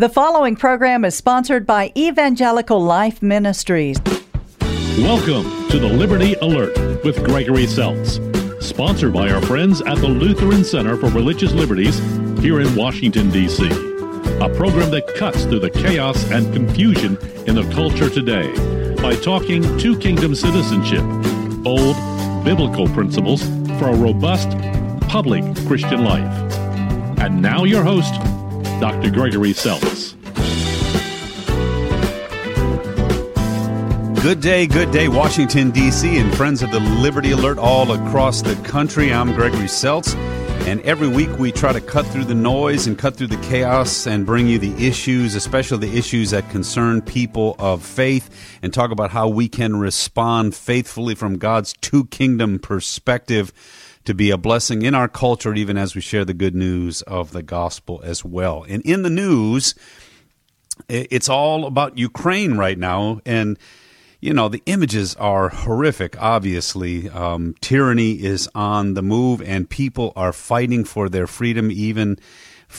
The 0.00 0.08
following 0.08 0.56
program 0.56 1.04
is 1.04 1.14
sponsored 1.14 1.66
by 1.66 1.92
Evangelical 1.94 2.82
Life 2.82 3.20
Ministries. 3.20 3.98
Welcome 4.96 5.68
to 5.68 5.78
the 5.78 5.92
Liberty 5.92 6.32
Alert 6.36 7.04
with 7.04 7.22
Gregory 7.22 7.66
Seltz, 7.66 8.16
sponsored 8.62 9.12
by 9.12 9.30
our 9.30 9.42
friends 9.42 9.82
at 9.82 9.98
the 9.98 10.08
Lutheran 10.08 10.64
Center 10.64 10.96
for 10.96 11.10
Religious 11.10 11.52
Liberties 11.52 11.98
here 12.38 12.62
in 12.62 12.74
Washington, 12.74 13.28
D.C. 13.28 13.66
A 13.66 14.48
program 14.56 14.90
that 14.90 15.06
cuts 15.18 15.44
through 15.44 15.60
the 15.60 15.68
chaos 15.68 16.30
and 16.30 16.50
confusion 16.54 17.18
in 17.46 17.54
the 17.54 17.70
culture 17.74 18.08
today 18.08 18.50
by 19.02 19.14
talking 19.16 19.62
two 19.76 19.98
kingdom 19.98 20.34
citizenship, 20.34 21.04
bold 21.62 21.94
biblical 22.42 22.88
principles 22.94 23.42
for 23.78 23.90
a 23.90 23.96
robust 23.96 24.48
public 25.10 25.44
Christian 25.66 26.04
life. 26.04 26.56
And 27.20 27.42
now, 27.42 27.64
your 27.64 27.82
host, 27.82 28.14
Dr. 28.80 29.10
Gregory 29.10 29.52
Seltz. 29.52 30.14
Good 34.22 34.40
day, 34.40 34.66
good 34.66 34.90
day, 34.90 35.08
Washington, 35.08 35.70
D.C., 35.70 36.18
and 36.18 36.34
friends 36.34 36.62
of 36.62 36.70
the 36.70 36.80
Liberty 36.80 37.32
Alert 37.32 37.58
all 37.58 37.92
across 37.92 38.40
the 38.40 38.54
country. 38.66 39.12
I'm 39.12 39.34
Gregory 39.34 39.66
Seltz, 39.66 40.14
and 40.66 40.80
every 40.80 41.08
week 41.08 41.28
we 41.38 41.52
try 41.52 41.74
to 41.74 41.80
cut 41.82 42.06
through 42.06 42.24
the 42.24 42.34
noise 42.34 42.86
and 42.86 42.98
cut 42.98 43.16
through 43.16 43.26
the 43.26 43.48
chaos 43.48 44.06
and 44.06 44.24
bring 44.24 44.46
you 44.46 44.58
the 44.58 44.72
issues, 44.86 45.34
especially 45.34 45.86
the 45.86 45.98
issues 45.98 46.30
that 46.30 46.48
concern 46.48 47.02
people 47.02 47.56
of 47.58 47.82
faith, 47.82 48.58
and 48.62 48.72
talk 48.72 48.90
about 48.90 49.10
how 49.10 49.28
we 49.28 49.46
can 49.46 49.76
respond 49.76 50.54
faithfully 50.54 51.14
from 51.14 51.36
God's 51.36 51.74
two 51.82 52.06
kingdom 52.06 52.58
perspective 52.58 53.52
to 54.04 54.14
be 54.14 54.30
a 54.30 54.38
blessing 54.38 54.82
in 54.82 54.94
our 54.94 55.08
culture, 55.08 55.54
even 55.54 55.76
as 55.76 55.94
we 55.94 56.00
share 56.00 56.24
the 56.24 56.34
good 56.34 56.54
news 56.54 57.02
of 57.02 57.32
the 57.32 57.42
gospel 57.42 58.00
as 58.02 58.24
well. 58.24 58.64
And 58.68 58.82
in 58.82 59.02
the 59.02 59.10
news, 59.10 59.74
it's 60.88 61.28
all 61.28 61.66
about 61.66 61.98
Ukraine 61.98 62.56
right 62.56 62.78
now. 62.78 63.20
And, 63.26 63.58
you 64.20 64.32
know, 64.32 64.48
the 64.48 64.62
images 64.66 65.14
are 65.16 65.50
horrific, 65.50 66.20
obviously. 66.20 67.10
Um, 67.10 67.54
tyranny 67.60 68.12
is 68.12 68.48
on 68.54 68.94
the 68.94 69.02
move, 69.02 69.42
and 69.42 69.68
people 69.68 70.12
are 70.16 70.32
fighting 70.32 70.84
for 70.84 71.08
their 71.08 71.26
freedom, 71.26 71.70
even 71.70 72.18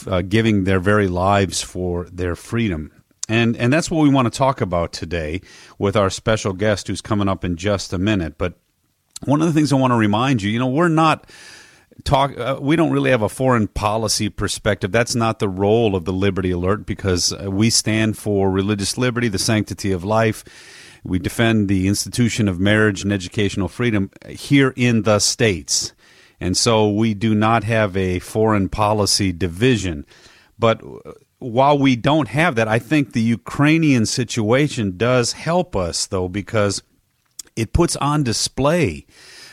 uh, 0.06 0.22
giving 0.22 0.64
their 0.64 0.80
very 0.80 1.06
lives 1.06 1.62
for 1.62 2.08
their 2.10 2.34
freedom. 2.34 2.90
And, 3.28 3.56
and 3.56 3.72
that's 3.72 3.90
what 3.90 4.02
we 4.02 4.10
want 4.10 4.32
to 4.32 4.36
talk 4.36 4.60
about 4.60 4.92
today 4.92 5.40
with 5.78 5.96
our 5.96 6.10
special 6.10 6.52
guest 6.52 6.88
who's 6.88 7.00
coming 7.00 7.28
up 7.28 7.44
in 7.44 7.56
just 7.56 7.92
a 7.92 7.98
minute. 7.98 8.36
But 8.36 8.54
one 9.24 9.40
of 9.40 9.46
the 9.46 9.52
things 9.52 9.72
I 9.72 9.76
want 9.76 9.92
to 9.92 9.96
remind 9.96 10.42
you, 10.42 10.50
you 10.50 10.58
know, 10.58 10.68
we're 10.68 10.88
not 10.88 11.28
talk 12.04 12.36
uh, 12.38 12.58
we 12.60 12.76
don't 12.76 12.90
really 12.90 13.10
have 13.10 13.22
a 13.22 13.28
foreign 13.28 13.68
policy 13.68 14.28
perspective. 14.28 14.92
That's 14.92 15.14
not 15.14 15.38
the 15.38 15.48
role 15.48 15.94
of 15.94 16.04
the 16.04 16.12
liberty 16.12 16.50
alert 16.50 16.86
because 16.86 17.32
uh, 17.32 17.50
we 17.50 17.70
stand 17.70 18.18
for 18.18 18.50
religious 18.50 18.98
liberty 18.98 19.28
the 19.28 19.38
sanctity 19.38 19.92
of 19.92 20.04
life. 20.04 20.44
We 21.04 21.18
defend 21.18 21.68
the 21.68 21.88
institution 21.88 22.48
of 22.48 22.60
marriage 22.60 23.02
and 23.02 23.12
educational 23.12 23.68
freedom 23.68 24.10
here 24.28 24.72
in 24.76 25.02
the 25.02 25.18
states. 25.18 25.92
And 26.40 26.56
so 26.56 26.90
we 26.90 27.14
do 27.14 27.34
not 27.34 27.64
have 27.64 27.96
a 27.96 28.18
foreign 28.20 28.68
policy 28.68 29.32
division. 29.32 30.06
But 30.58 30.82
uh, 30.82 31.12
while 31.42 31.76
we 31.76 31.96
don't 31.96 32.28
have 32.28 32.54
that 32.54 32.68
i 32.68 32.78
think 32.78 33.12
the 33.12 33.20
ukrainian 33.20 34.06
situation 34.06 34.96
does 34.96 35.32
help 35.32 35.74
us 35.74 36.06
though 36.06 36.28
because 36.28 36.82
it 37.56 37.72
puts 37.72 37.96
on 37.96 38.22
display 38.22 39.06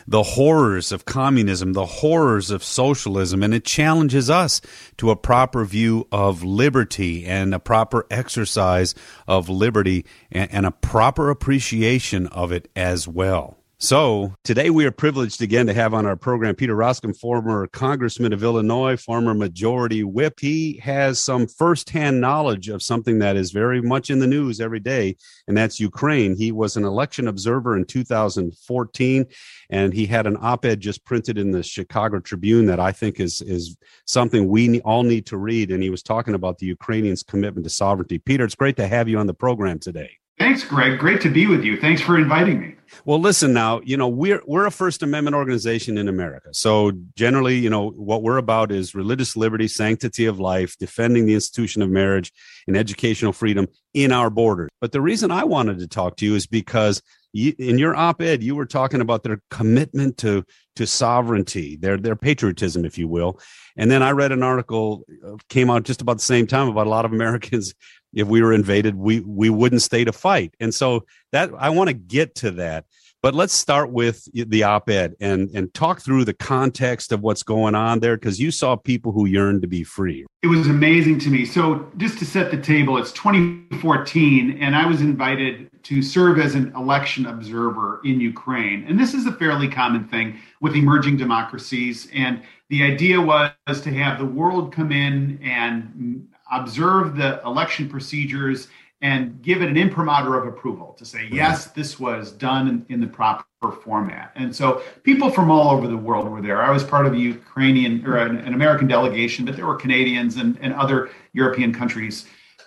the 0.10 0.24
horrors 0.24 0.92
of 0.92 1.06
communism, 1.06 1.74
the 1.74 1.86
horrors 1.86 2.50
of 2.50 2.64
socialism, 2.64 3.44
and 3.44 3.54
it 3.54 3.64
challenges 3.64 4.28
us 4.28 4.60
to 4.98 5.12
a 5.12 5.16
proper 5.16 5.64
view 5.64 6.08
of 6.12 6.44
liberty 6.44 7.28
and 7.28 7.54
a 7.54 7.60
proper 7.60 8.08
exercise 8.10 8.96
of 9.28 9.50
liberty 9.50 10.04
and, 10.32 10.66
a 10.66 10.72
proper 10.72 11.30
appreciation 11.30 12.26
of 12.28 12.52
it 12.52 12.72
as 12.76 13.08
well. 13.08 13.59
So 13.82 14.34
today 14.44 14.72
we 14.72 14.86
are 14.86 14.92
privileged 14.92 15.42
again 15.42 15.68
to 15.68 15.74
have 15.74 15.94
on 15.94 16.06
our 16.06 16.18
program 16.18 16.54
Peter 16.54 16.76
Roskam, 16.76 17.18
former 17.18 17.66
congressman 17.68 18.34
of 18.34 18.44
Illinois, 18.44 18.98
former 18.98 19.34
majority 19.34 20.04
whip. 20.04 20.42
He 20.42 20.82
has 20.84 21.18
some 21.18 21.48
firsthand 21.48 22.20
knowledge 22.20 22.68
of 22.68 22.84
something 22.84 23.20
that 23.20 23.38
is 23.38 23.52
very 23.52 23.82
much 23.82 24.10
in 24.10 24.20
the 24.20 24.28
news 24.28 24.60
every 24.60 24.82
day, 24.82 25.16
and 25.48 25.56
that's 25.56 25.80
Ukraine. 25.80 26.36
He 26.36 26.52
was 26.52 26.76
an 26.76 26.84
election 26.84 27.30
observer 27.30 27.78
in 27.78 27.86
2014, 27.86 29.26
and 29.70 29.94
he 29.94 30.06
had 30.06 30.28
an 30.28 30.36
op-ed 30.42 30.82
just 30.82 31.06
printed 31.06 31.38
in 31.38 31.52
the 31.52 31.64
Chicago 31.64 32.20
Tribune 32.20 32.66
that 32.66 32.82
I 32.82 32.92
think 32.92 33.22
is 33.22 33.40
is 33.40 33.78
something 34.06 34.50
we 34.50 34.82
all 34.82 35.04
need 35.04 35.26
to 35.28 35.38
read. 35.38 35.72
And 35.72 35.82
he 35.82 35.90
was 35.90 36.04
talking 36.04 36.34
about 36.34 36.58
the 36.58 36.66
Ukrainians' 36.66 37.24
commitment 37.24 37.64
to 37.64 37.70
sovereignty. 37.70 38.20
Peter, 38.20 38.44
it's 38.44 38.56
great 38.56 38.76
to 38.76 38.88
have 38.88 39.08
you 39.08 39.18
on 39.20 39.28
the 39.28 39.34
program 39.34 39.80
today. 39.80 40.19
Thanks, 40.40 40.64
Greg. 40.64 40.98
Great 40.98 41.20
to 41.22 41.30
be 41.30 41.48
with 41.48 41.64
you. 41.64 41.80
Thanks 41.80 42.02
for 42.02 42.18
inviting 42.18 42.62
me. 42.62 42.76
Well, 43.06 43.20
listen 43.20 43.54
now, 43.54 43.82
you 43.84 43.98
know, 43.98 44.08
we're 44.08 44.42
we're 44.48 44.66
a 44.66 44.72
First 44.72 45.04
Amendment 45.04 45.36
organization 45.36 45.98
in 45.98 46.08
America. 46.08 46.50
So 46.54 46.92
generally, 47.16 47.58
you 47.58 47.70
know, 47.70 47.90
what 47.92 48.24
we're 48.24 48.38
about 48.38 48.72
is 48.72 48.96
religious 48.96 49.36
liberty, 49.36 49.68
sanctity 49.68 50.26
of 50.26 50.40
life, 50.40 50.78
defending 50.78 51.26
the 51.26 51.34
institution 51.34 51.82
of 51.82 51.90
marriage 51.90 52.32
and 52.68 52.76
educational 52.76 53.34
freedom 53.34 53.68
in 53.94 54.12
our 54.12 54.30
borders. 54.30 54.70
But 54.82 54.92
the 54.92 55.02
reason 55.02 55.30
I 55.30 55.44
wanted 55.44 55.80
to 55.80 55.88
talk 55.88 56.16
to 56.18 56.26
you 56.26 56.36
is 56.36 56.48
because 56.48 57.02
you, 57.32 57.54
in 57.60 57.78
your 57.78 57.96
op-ed, 57.96 58.42
you 58.42 58.56
were 58.56 58.66
talking 58.66 59.02
about 59.02 59.24
their 59.24 59.42
commitment 59.52 60.18
to 60.18 60.44
to 60.76 60.88
sovereignty, 60.88 61.76
their 61.76 61.98
their 61.98 62.16
patriotism, 62.16 62.86
if 62.86 62.98
you 62.98 63.08
will. 63.08 63.40
And 63.78 63.92
then 63.92 64.02
I 64.02 64.12
read 64.12 64.32
an 64.32 64.44
article 64.44 65.04
uh, 65.26 65.36
came 65.50 65.70
out 65.70 65.84
just 65.84 66.02
about 66.02 66.18
the 66.18 66.24
same 66.24 66.48
time 66.48 66.68
about 66.68 66.88
a 66.88 66.90
lot 66.90 67.06
of 67.06 67.12
Americans 67.12 67.74
if 68.14 68.28
we 68.28 68.42
were 68.42 68.54
invaded, 68.54 68.96
we 68.96 69.20
we 69.22 69.50
wouldn't 69.50 69.82
stay 69.82 70.04
to 70.04 70.12
fight. 70.12 70.56
And 70.60 70.74
so 70.74 71.06
that 71.32 71.52
I 71.58 71.70
want 71.70 71.90
to 71.90 71.94
get 71.94 72.36
to 72.36 72.52
that. 72.52 72.86
But 73.22 73.36
let's 73.36 73.54
start 73.54 73.92
with 73.92 74.30
the 74.34 74.64
op-ed 74.64 75.16
and 75.20 75.50
and 75.54 75.74
talk 75.74 76.02
through 76.02 76.24
the 76.24 76.34
context 76.34 77.12
of 77.12 77.22
what's 77.22 77.44
going 77.44 77.76
on 77.76 78.00
there 78.00 78.16
because 78.16 78.40
you 78.40 78.50
saw 78.50 78.78
people 78.78 79.12
who 79.12 79.26
yearned 79.26 79.62
to 79.64 79.68
be 79.68 79.84
free. 79.84 80.26
It 80.42 80.48
was 80.48 80.68
amazing 80.68 81.20
to 81.20 81.30
me. 81.30 81.44
So 81.46 81.92
just 81.98 82.18
to 82.20 82.26
set 82.26 82.50
the 82.50 82.58
table, 82.58 82.98
it's 82.98 83.12
2014 83.12 84.58
and 84.62 84.74
I 84.74 84.86
was 84.86 85.02
invited 85.02 85.70
to 85.84 86.02
serve 86.02 86.40
as 86.40 86.56
an 86.56 86.74
election 86.78 87.26
observer 87.26 88.00
in 88.06 88.22
Ukraine. 88.22 88.86
And 88.88 88.98
this 88.98 89.14
is 89.14 89.26
a 89.26 89.34
fairly 89.34 89.68
common 89.68 90.08
thing 90.08 90.40
with 90.62 90.76
emerging 90.76 91.18
democracies 91.18 92.08
and 92.14 92.42
the 92.70 92.84
idea 92.84 93.20
was 93.20 93.52
to 93.68 93.92
have 93.92 94.20
the 94.20 94.26
world 94.26 94.72
come 94.72 94.92
in 94.94 95.40
and 95.44 96.28
observe 96.52 97.16
the 97.16 97.42
election 97.44 97.90
procedures 97.90 98.70
and 99.02 99.42
give 99.42 99.62
it 99.62 99.70
an 99.70 99.78
imprimatur 99.78 100.38
of 100.38 100.48
approval 100.48 100.94
to 100.98 101.06
say, 101.06 101.28
yes, 101.32 101.68
this 101.68 102.00
was 102.00 102.32
done 102.32 102.68
in, 102.68 102.86
in, 102.90 103.00
the 103.00 103.08
proper 103.08 103.46
format. 103.84 104.34
And 104.36 104.54
so 104.54 104.82
people 105.04 105.30
from 105.30 105.50
all 105.50 105.72
over 105.72 105.88
the 105.88 105.96
world 105.96 106.28
were 106.28 106.42
there. 106.42 106.62
I 106.62 106.70
was 106.70 106.84
part 106.84 107.06
of 107.06 107.14
a 107.14 107.18
Ukrainian 107.18 108.06
or 108.06 108.18
an, 108.18 108.38
an 108.38 108.54
American 108.54 108.88
delegation, 108.88 109.46
but 109.46 109.56
there 109.56 109.66
were 109.66 109.78
Canadians 109.78 110.36
and, 110.36 110.58
and 110.62 110.74
other 110.74 111.10
European 111.32 111.74
countries. 111.74 112.26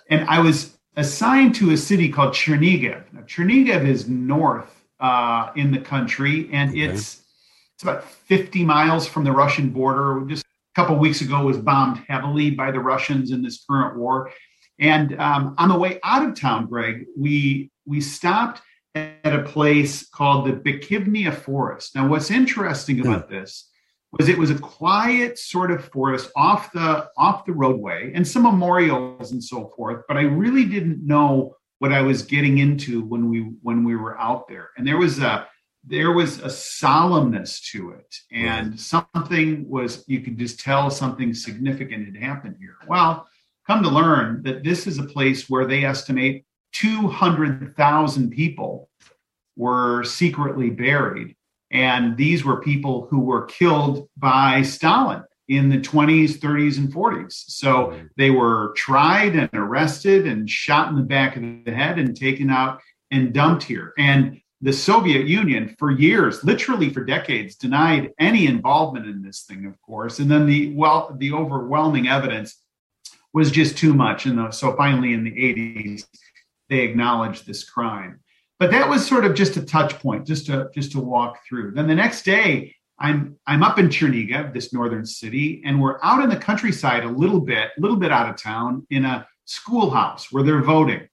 And 0.09 0.27
I 0.27 0.39
was 0.39 0.77
assigned 0.97 1.53
to 1.55 1.71
a 1.71 1.77
city 1.77 2.09
called 2.09 2.33
Chernigiv. 2.33 3.03
Now, 3.13 3.21
Chernigiv 3.21 3.87
is 3.87 4.07
north 4.07 4.83
uh, 4.99 5.51
in 5.55 5.71
the 5.71 5.79
country, 5.79 6.49
and 6.51 6.71
okay. 6.71 6.81
it's 6.81 7.21
it's 7.75 7.83
about 7.83 8.03
50 8.03 8.63
miles 8.63 9.07
from 9.07 9.23
the 9.23 9.31
Russian 9.31 9.69
border, 9.69 10.23
just 10.27 10.43
a 10.43 10.81
couple 10.81 10.97
weeks 10.97 11.21
ago 11.21 11.43
was 11.43 11.57
bombed 11.57 12.03
heavily 12.07 12.51
by 12.51 12.71
the 12.71 12.79
Russians 12.79 13.31
in 13.31 13.41
this 13.41 13.65
current 13.69 13.97
war. 13.97 14.31
And 14.79 15.19
um, 15.19 15.55
on 15.57 15.69
the 15.69 15.77
way 15.77 15.99
out 16.03 16.27
of 16.27 16.35
town, 16.35 16.67
Greg, 16.67 17.05
we 17.17 17.71
we 17.85 18.01
stopped 18.01 18.61
at 18.95 19.33
a 19.33 19.43
place 19.43 20.07
called 20.09 20.47
the 20.47 20.53
Bykivnia 20.53 21.33
Forest. 21.33 21.95
Now, 21.95 22.07
what's 22.07 22.31
interesting 22.31 22.99
hmm. 22.99 23.07
about 23.07 23.29
this 23.29 23.69
was 24.11 24.29
it 24.29 24.37
was 24.37 24.51
a 24.51 24.59
quiet 24.59 25.39
sort 25.39 25.71
of 25.71 25.85
forest 25.85 26.29
off 26.35 26.71
the 26.71 27.09
off 27.17 27.45
the 27.45 27.53
roadway 27.53 28.11
and 28.13 28.27
some 28.27 28.43
memorials 28.43 29.31
and 29.31 29.43
so 29.43 29.71
forth. 29.75 30.03
But 30.07 30.17
I 30.17 30.21
really 30.21 30.65
didn't 30.65 31.05
know 31.05 31.55
what 31.79 31.91
I 31.91 32.01
was 32.01 32.21
getting 32.21 32.59
into 32.59 33.03
when 33.03 33.29
we 33.29 33.51
when 33.61 33.83
we 33.83 33.95
were 33.95 34.19
out 34.19 34.47
there. 34.47 34.69
And 34.77 34.87
there 34.87 34.97
was 34.97 35.19
a 35.19 35.47
there 35.85 36.11
was 36.11 36.39
a 36.39 36.47
solemnness 36.47 37.61
to 37.71 37.91
it 37.91 38.15
and 38.31 38.79
something 38.79 39.67
was 39.67 40.03
you 40.07 40.21
could 40.21 40.37
just 40.37 40.59
tell 40.59 40.89
something 40.89 41.33
significant 41.33 42.05
had 42.05 42.15
happened 42.15 42.55
here 42.59 42.77
well 42.87 43.27
come 43.67 43.83
to 43.83 43.89
learn 43.89 44.43
that 44.43 44.63
this 44.63 44.87
is 44.87 44.99
a 44.99 45.03
place 45.03 45.49
where 45.49 45.65
they 45.65 45.85
estimate 45.85 46.45
200,000 46.73 48.31
people 48.31 48.89
were 49.55 50.03
secretly 50.03 50.69
buried. 50.69 51.35
And 51.71 52.17
these 52.17 52.43
were 52.43 52.61
people 52.61 53.07
who 53.09 53.19
were 53.19 53.45
killed 53.45 54.07
by 54.17 54.61
Stalin 54.61 55.23
in 55.49 55.69
the 55.69 55.79
20s 55.79 56.37
30s 56.37 56.77
and 56.77 56.93
40s 56.93 57.33
so 57.33 57.87
mm-hmm. 57.87 58.05
they 58.15 58.29
were 58.29 58.73
tried 58.77 59.35
and 59.35 59.49
arrested 59.53 60.25
and 60.25 60.49
shot 60.49 60.87
in 60.87 60.95
the 60.95 61.01
back 61.01 61.35
of 61.35 61.41
the 61.65 61.71
head 61.73 61.99
and 61.99 62.15
taken 62.15 62.49
out 62.49 62.79
and 63.11 63.33
dumped 63.33 63.63
here. 63.63 63.93
And 63.97 64.39
the 64.61 64.71
Soviet 64.71 65.27
Union 65.27 65.75
for 65.77 65.91
years, 65.91 66.41
literally 66.45 66.89
for 66.89 67.03
decades, 67.03 67.55
denied 67.55 68.11
any 68.17 68.47
involvement 68.47 69.05
in 69.05 69.21
this 69.21 69.41
thing, 69.41 69.65
of 69.65 69.79
course. 69.81 70.19
And 70.19 70.31
then 70.31 70.45
the 70.45 70.73
well, 70.73 71.13
the 71.19 71.33
overwhelming 71.33 72.07
evidence 72.07 72.62
was 73.33 73.51
just 73.51 73.77
too 73.77 73.93
much. 73.93 74.25
And 74.25 74.53
so 74.53 74.75
finally 74.75 75.13
in 75.13 75.23
the 75.23 75.31
80s, 75.31 76.05
they 76.69 76.79
acknowledged 76.79 77.45
this 77.45 77.63
crime. 77.63 78.19
But 78.59 78.71
that 78.71 78.87
was 78.87 79.05
sort 79.05 79.25
of 79.25 79.33
just 79.33 79.57
a 79.57 79.61
touch 79.61 79.99
point, 79.99 80.25
just 80.25 80.45
to 80.45 80.69
just 80.73 80.93
to 80.93 80.99
walk 80.99 81.39
through. 81.47 81.71
Then 81.71 81.87
the 81.87 81.95
next 81.95 82.23
day, 82.23 82.75
I'm 82.99 83.37
I'm 83.45 83.63
up 83.63 83.79
in 83.79 83.89
Chernihiv, 83.89 84.53
this 84.53 84.71
northern 84.71 85.05
city, 85.05 85.61
and 85.65 85.81
we're 85.81 85.99
out 86.01 86.23
in 86.23 86.29
the 86.29 86.37
countryside 86.37 87.03
a 87.03 87.09
little 87.09 87.41
bit, 87.41 87.71
a 87.77 87.81
little 87.81 87.97
bit 87.97 88.11
out 88.11 88.29
of 88.29 88.41
town, 88.41 88.87
in 88.89 89.03
a 89.03 89.27
schoolhouse 89.45 90.31
where 90.31 90.43
they're 90.43 90.61
voting. 90.61 91.07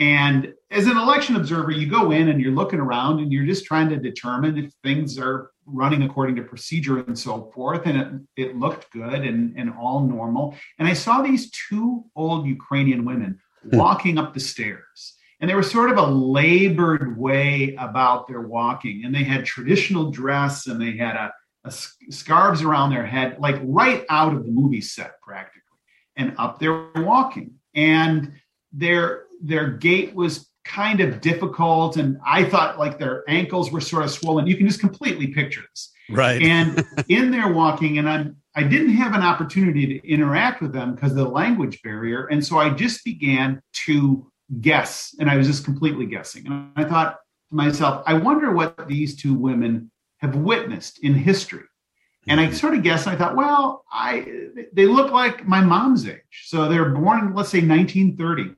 And 0.00 0.54
as 0.70 0.86
an 0.86 0.96
election 0.96 1.36
observer, 1.36 1.70
you 1.70 1.86
go 1.86 2.10
in 2.10 2.28
and 2.28 2.40
you're 2.40 2.52
looking 2.54 2.80
around 2.80 3.20
and 3.20 3.30
you're 3.30 3.44
just 3.44 3.66
trying 3.66 3.90
to 3.90 3.96
determine 3.96 4.56
if 4.56 4.72
things 4.82 5.18
are 5.18 5.50
running 5.72 6.02
according 6.02 6.36
to 6.36 6.42
procedure 6.42 6.98
and 6.98 7.18
so 7.18 7.50
forth. 7.54 7.86
And 7.86 8.26
it, 8.36 8.48
it 8.48 8.56
looked 8.56 8.90
good 8.92 9.24
and, 9.24 9.56
and 9.56 9.72
all 9.72 10.00
normal. 10.00 10.56
And 10.78 10.86
I 10.86 10.92
saw 10.92 11.22
these 11.22 11.50
two 11.50 12.04
old 12.16 12.46
Ukrainian 12.46 13.04
women 13.04 13.38
hmm. 13.62 13.76
walking 13.76 14.18
up 14.18 14.34
the 14.34 14.40
stairs. 14.40 15.14
And 15.40 15.48
they 15.48 15.54
were 15.54 15.62
sort 15.62 15.90
of 15.90 15.96
a 15.96 16.06
labored 16.06 17.18
way 17.18 17.74
about 17.78 18.28
their 18.28 18.42
walking. 18.42 19.04
And 19.04 19.14
they 19.14 19.24
had 19.24 19.46
traditional 19.46 20.10
dress 20.10 20.66
and 20.66 20.80
they 20.80 20.96
had 20.96 21.16
a, 21.16 21.32
a 21.64 21.72
scarves 22.10 22.62
around 22.62 22.90
their 22.90 23.06
head, 23.06 23.38
like 23.38 23.58
right 23.62 24.04
out 24.10 24.34
of 24.34 24.44
the 24.44 24.50
movie 24.50 24.82
set 24.82 25.20
practically. 25.22 25.62
And 26.16 26.34
up 26.36 26.58
they're 26.58 26.90
walking. 26.96 27.54
And 27.74 28.32
their 28.72 29.24
their 29.42 29.70
gait 29.70 30.14
was 30.14 30.49
kind 30.70 31.00
of 31.00 31.20
difficult 31.20 31.96
and 31.96 32.16
i 32.24 32.44
thought 32.44 32.78
like 32.78 32.96
their 32.98 33.24
ankles 33.28 33.72
were 33.72 33.80
sort 33.80 34.04
of 34.04 34.10
swollen 34.10 34.46
you 34.46 34.56
can 34.56 34.66
just 34.66 34.78
completely 34.78 35.26
picture 35.26 35.62
this 35.70 35.90
right 36.10 36.40
and 36.42 36.84
in 37.08 37.30
their 37.32 37.52
walking 37.52 37.98
and 37.98 38.08
i'm 38.08 38.36
i 38.54 38.62
didn't 38.62 38.90
have 38.90 39.12
an 39.12 39.22
opportunity 39.22 39.86
to 39.86 40.08
interact 40.08 40.62
with 40.62 40.72
them 40.72 40.94
because 40.94 41.10
of 41.10 41.16
the 41.16 41.28
language 41.28 41.82
barrier 41.82 42.26
and 42.26 42.44
so 42.44 42.58
i 42.58 42.70
just 42.70 43.04
began 43.04 43.60
to 43.72 44.30
guess 44.60 45.12
and 45.18 45.28
i 45.28 45.36
was 45.36 45.48
just 45.48 45.64
completely 45.64 46.06
guessing 46.06 46.46
and 46.46 46.70
i 46.76 46.84
thought 46.84 47.18
to 47.48 47.56
myself 47.56 48.04
i 48.06 48.14
wonder 48.14 48.52
what 48.52 48.86
these 48.86 49.20
two 49.20 49.34
women 49.34 49.90
have 50.18 50.36
witnessed 50.36 51.00
in 51.02 51.14
history 51.14 51.64
and 52.26 52.38
I 52.38 52.46
mm-hmm. 52.46 52.54
sort 52.54 52.74
of 52.74 52.82
guessed. 52.82 53.06
I 53.06 53.16
thought, 53.16 53.34
well, 53.34 53.84
I 53.90 54.26
they 54.74 54.84
look 54.84 55.10
like 55.10 55.48
my 55.48 55.62
mom's 55.62 56.06
age, 56.06 56.44
so 56.44 56.68
they're 56.68 56.90
born, 56.90 57.34
let's 57.34 57.48
say, 57.48 57.66
1930. 57.66 58.54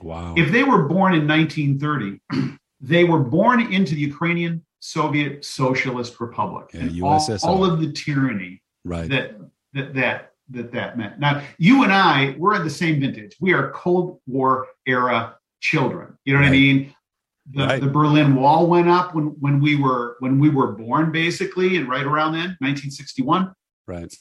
Wow. 0.00 0.34
If 0.36 0.52
they 0.52 0.62
were 0.62 0.84
born 0.84 1.14
in 1.14 1.26
1930, 1.26 2.56
they 2.80 3.04
were 3.04 3.18
born 3.18 3.72
into 3.72 3.94
the 3.94 4.00
Ukrainian 4.00 4.64
Soviet 4.80 5.44
Socialist 5.44 6.20
Republic. 6.20 6.70
Yeah, 6.72 6.82
USSR. 6.82 7.44
All, 7.44 7.64
all, 7.64 7.64
of 7.64 7.80
the 7.80 7.92
tyranny 7.92 8.62
right. 8.84 9.08
that, 9.08 9.34
that 9.72 9.94
that 9.94 10.32
that 10.50 10.72
that 10.72 10.96
meant. 10.96 11.18
Now, 11.18 11.42
you 11.58 11.82
and 11.82 11.92
I, 11.92 12.34
we're 12.38 12.54
at 12.54 12.64
the 12.64 12.70
same 12.70 13.00
vintage. 13.00 13.36
We 13.40 13.52
are 13.52 13.70
Cold 13.72 14.20
War 14.26 14.68
era 14.86 15.36
children. 15.60 16.16
You 16.24 16.34
know 16.34 16.40
what 16.40 16.46
right. 16.46 16.54
I 16.54 16.58
mean? 16.58 16.94
The, 17.50 17.64
right. 17.64 17.80
the 17.80 17.88
Berlin 17.88 18.34
Wall 18.36 18.66
went 18.66 18.88
up 18.88 19.14
when 19.14 19.26
when 19.40 19.60
we 19.60 19.74
were 19.74 20.16
when 20.20 20.38
we 20.38 20.48
were 20.48 20.72
born, 20.72 21.10
basically, 21.12 21.76
and 21.76 21.88
right 21.88 22.04
around 22.04 22.32
then, 22.32 22.56
1961. 22.60 23.52
Right 23.86 24.14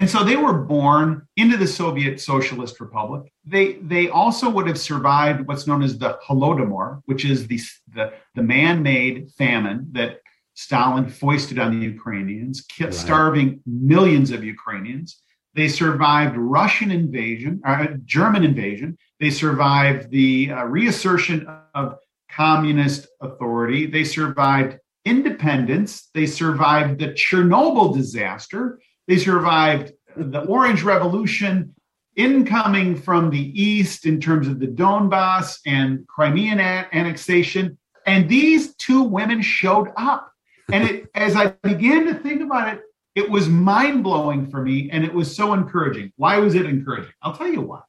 and 0.00 0.08
so 0.08 0.24
they 0.24 0.36
were 0.36 0.54
born 0.54 1.28
into 1.36 1.58
the 1.58 1.66
Soviet 1.66 2.20
Socialist 2.20 2.80
Republic. 2.80 3.30
They 3.44 3.74
they 3.74 4.08
also 4.08 4.48
would 4.48 4.66
have 4.66 4.78
survived 4.78 5.46
what's 5.46 5.66
known 5.66 5.82
as 5.82 5.98
the 5.98 6.18
Holodomor, 6.26 7.02
which 7.04 7.24
is 7.24 7.46
the 7.46 7.60
the, 7.94 8.12
the 8.34 8.42
man-made 8.42 9.30
famine 9.36 9.88
that 9.92 10.20
Stalin 10.54 11.08
foisted 11.08 11.58
on 11.58 11.78
the 11.78 11.86
Ukrainians, 11.86 12.64
right. 12.80 12.92
starving 12.92 13.60
millions 13.66 14.30
of 14.30 14.42
Ukrainians. 14.42 15.20
They 15.54 15.68
survived 15.68 16.36
Russian 16.36 16.90
invasion, 16.90 17.60
uh, 17.64 17.88
German 18.04 18.44
invasion. 18.44 18.96
They 19.18 19.30
survived 19.30 20.10
the 20.10 20.50
uh, 20.52 20.64
reassertion 20.64 21.46
of 21.74 21.96
communist 22.30 23.08
authority. 23.20 23.86
They 23.86 24.04
survived 24.04 24.78
independence. 25.04 26.08
They 26.14 26.26
survived 26.26 27.00
the 27.00 27.08
Chernobyl 27.08 27.94
disaster. 27.94 28.80
They 29.10 29.18
survived 29.18 29.92
the 30.16 30.42
Orange 30.42 30.84
Revolution, 30.84 31.74
incoming 32.14 32.94
from 32.94 33.28
the 33.28 33.60
east 33.60 34.06
in 34.06 34.20
terms 34.20 34.46
of 34.46 34.60
the 34.60 34.68
Donbass 34.68 35.58
and 35.66 36.06
Crimean 36.06 36.60
annexation. 36.60 37.76
And 38.06 38.28
these 38.28 38.76
two 38.76 39.02
women 39.02 39.42
showed 39.42 39.88
up. 39.96 40.30
And 40.72 40.88
it, 40.88 41.10
as 41.16 41.34
I 41.34 41.48
began 41.48 42.06
to 42.06 42.14
think 42.14 42.40
about 42.40 42.72
it, 42.72 42.82
it 43.16 43.28
was 43.28 43.48
mind 43.48 44.04
blowing 44.04 44.48
for 44.48 44.62
me 44.62 44.88
and 44.92 45.04
it 45.04 45.12
was 45.12 45.34
so 45.34 45.54
encouraging. 45.54 46.12
Why 46.14 46.38
was 46.38 46.54
it 46.54 46.64
encouraging? 46.64 47.12
I'll 47.20 47.34
tell 47.36 47.48
you 47.48 47.62
why. 47.62 47.80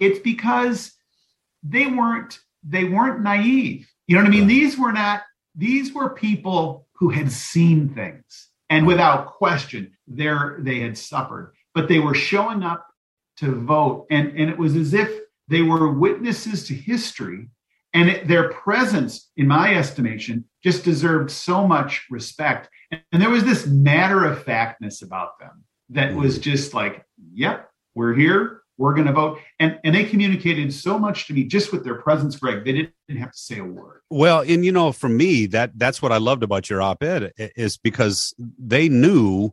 It's 0.00 0.18
because 0.18 0.92
they 1.62 1.86
weren't 1.86 2.40
they 2.64 2.82
weren't 2.82 3.22
naive. 3.22 3.88
You 4.08 4.16
know 4.16 4.22
what 4.22 4.26
I 4.26 4.30
mean? 4.32 4.48
These 4.48 4.76
were 4.76 4.92
not 4.92 5.22
these 5.54 5.92
were 5.92 6.10
people 6.10 6.88
who 6.94 7.10
had 7.10 7.30
seen 7.30 7.90
things 7.90 8.48
and 8.74 8.86
without 8.86 9.26
question 9.26 9.92
there 10.06 10.58
they 10.60 10.80
had 10.80 10.98
suffered. 10.98 11.54
But 11.74 11.88
they 11.88 12.00
were 12.00 12.14
showing 12.14 12.62
up 12.62 12.86
to 13.38 13.52
vote 13.52 14.06
and 14.10 14.28
and 14.38 14.50
it 14.50 14.58
was 14.58 14.74
as 14.76 14.94
if 14.94 15.10
they 15.48 15.62
were 15.62 15.92
witnesses 15.92 16.66
to 16.66 16.74
history 16.74 17.48
and 17.92 18.08
it, 18.08 18.26
their 18.26 18.50
presence 18.50 19.30
in 19.36 19.46
my 19.46 19.74
estimation 19.76 20.44
just 20.64 20.84
deserved 20.84 21.30
so 21.30 21.66
much 21.66 22.06
respect. 22.10 22.68
And, 22.90 23.00
and 23.12 23.22
there 23.22 23.30
was 23.30 23.44
this 23.44 23.66
matter 23.66 24.24
of 24.24 24.42
factness 24.42 25.02
about 25.02 25.38
them 25.38 25.64
that 25.90 26.12
hmm. 26.12 26.20
was 26.20 26.38
just 26.38 26.74
like 26.74 27.04
yep 27.32 27.70
we're 27.94 28.14
here 28.14 28.62
we're 28.78 28.94
going 28.94 29.06
to 29.06 29.12
vote. 29.12 29.38
And 29.60 29.78
and 29.84 29.94
they 29.94 30.04
communicated 30.04 30.72
so 30.72 30.98
much 30.98 31.26
to 31.26 31.32
me 31.32 31.44
just 31.44 31.72
with 31.72 31.84
their 31.84 31.96
presence 31.96 32.36
greg 32.36 32.64
they 32.64 32.72
didn't 32.72 33.20
have 33.20 33.32
to 33.32 33.38
say 33.38 33.58
a 33.58 33.64
word. 33.64 34.00
Well 34.10 34.40
and 34.40 34.64
you 34.64 34.72
know 34.72 34.92
for 34.92 35.08
me 35.08 35.46
that 35.46 35.72
that's 35.76 36.00
what 36.02 36.12
i 36.12 36.16
loved 36.16 36.42
about 36.42 36.68
your 36.70 36.82
op-ed 36.82 37.32
is 37.36 37.76
because 37.76 38.34
they 38.58 38.88
knew 38.88 39.52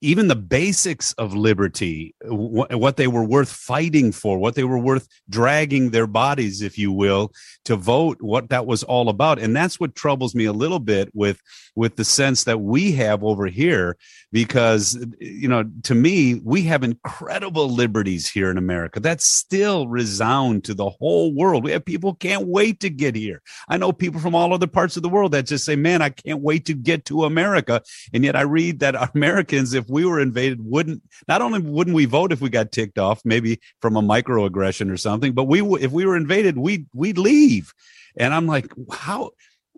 even 0.00 0.28
the 0.28 0.36
basics 0.36 1.12
of 1.14 1.34
liberty, 1.34 2.14
what 2.24 2.96
they 2.96 3.06
were 3.06 3.24
worth 3.24 3.50
fighting 3.50 4.12
for, 4.12 4.38
what 4.38 4.54
they 4.54 4.64
were 4.64 4.78
worth 4.78 5.08
dragging 5.28 5.90
their 5.90 6.06
bodies, 6.06 6.62
if 6.62 6.78
you 6.78 6.92
will, 6.92 7.32
to 7.64 7.76
vote, 7.76 8.18
what 8.20 8.48
that 8.48 8.66
was 8.66 8.82
all 8.82 9.08
about. 9.08 9.38
And 9.38 9.54
that's 9.54 9.78
what 9.78 9.94
troubles 9.94 10.34
me 10.34 10.44
a 10.44 10.52
little 10.52 10.78
bit 10.78 11.10
with, 11.14 11.40
with 11.76 11.96
the 11.96 12.04
sense 12.04 12.44
that 12.44 12.60
we 12.60 12.92
have 12.92 13.22
over 13.22 13.46
here, 13.46 13.96
because, 14.32 14.98
you 15.20 15.48
know, 15.48 15.64
to 15.84 15.94
me, 15.94 16.34
we 16.44 16.62
have 16.62 16.82
incredible 16.82 17.68
liberties 17.68 18.28
here 18.28 18.50
in 18.50 18.58
America 18.58 19.00
that 19.00 19.20
still 19.20 19.88
resound 19.88 20.64
to 20.64 20.74
the 20.74 20.90
whole 20.90 21.34
world. 21.34 21.64
We 21.64 21.72
have 21.72 21.84
people 21.84 22.14
can't 22.14 22.48
wait 22.48 22.80
to 22.80 22.90
get 22.90 23.14
here. 23.14 23.42
I 23.68 23.76
know 23.76 23.92
people 23.92 24.20
from 24.20 24.34
all 24.34 24.52
other 24.52 24.66
parts 24.66 24.96
of 24.96 25.02
the 25.02 25.08
world 25.08 25.32
that 25.32 25.46
just 25.46 25.64
say, 25.64 25.76
man, 25.76 26.02
I 26.02 26.10
can't 26.10 26.40
wait 26.40 26.66
to 26.66 26.74
get 26.74 27.04
to 27.06 27.24
America. 27.24 27.82
And 28.12 28.24
yet 28.24 28.36
I 28.36 28.42
read 28.42 28.80
that 28.80 29.10
Americans 29.14 29.67
if 29.74 29.88
we 29.88 30.04
were 30.04 30.20
invaded, 30.20 30.58
wouldn't 30.64 31.02
not 31.26 31.42
only 31.42 31.60
wouldn't 31.60 31.94
we 31.96 32.04
vote 32.04 32.32
if 32.32 32.40
we 32.40 32.50
got 32.50 32.72
ticked 32.72 32.98
off, 32.98 33.20
maybe 33.24 33.60
from 33.80 33.96
a 33.96 34.02
microaggression 34.02 34.92
or 34.92 34.96
something, 34.96 35.32
but 35.32 35.44
we 35.44 35.60
if 35.78 35.92
we 35.92 36.04
were 36.06 36.16
invaded, 36.16 36.58
we 36.58 36.86
we'd 36.92 37.18
leave. 37.18 37.72
And 38.16 38.34
I'm 38.34 38.46
like, 38.46 38.72
how? 38.92 39.30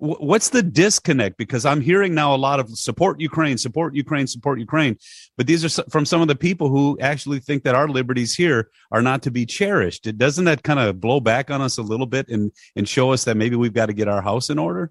What's 0.03 0.49
the 0.49 0.63
disconnect? 0.63 1.37
Because 1.37 1.67
I'm 1.67 1.83
hearing 1.83 2.15
now 2.15 2.35
a 2.35 2.37
lot 2.37 2.59
of 2.59 2.71
support 2.71 3.21
Ukraine, 3.21 3.59
support 3.59 3.95
Ukraine, 3.95 4.27
support 4.27 4.59
Ukraine, 4.59 4.97
but 5.37 5.47
these 5.47 5.63
are 5.63 5.83
from 5.91 6.07
some 6.07 6.23
of 6.23 6.29
the 6.29 6.35
people 6.35 6.71
who 6.71 6.99
actually 7.03 7.39
think 7.39 7.65
that 7.65 7.75
our 7.75 7.87
liberties 7.87 8.35
here 8.35 8.71
are 8.91 9.03
not 9.03 9.21
to 9.25 9.31
be 9.31 9.45
cherished. 9.45 10.07
It 10.07 10.17
doesn't 10.17 10.47
that 10.47 10.63
kind 10.63 10.81
of 10.81 11.03
blow 11.03 11.21
back 11.21 11.51
on 11.51 11.61
us 11.61 11.77
a 11.77 11.83
little 11.83 12.07
bit 12.07 12.29
and 12.29 12.51
and 12.77 12.89
show 12.89 13.13
us 13.13 13.25
that 13.25 13.37
maybe 13.37 13.57
we've 13.57 13.75
got 13.75 13.87
to 13.87 13.93
get 13.93 14.09
our 14.09 14.23
house 14.23 14.49
in 14.49 14.59
order? 14.59 14.91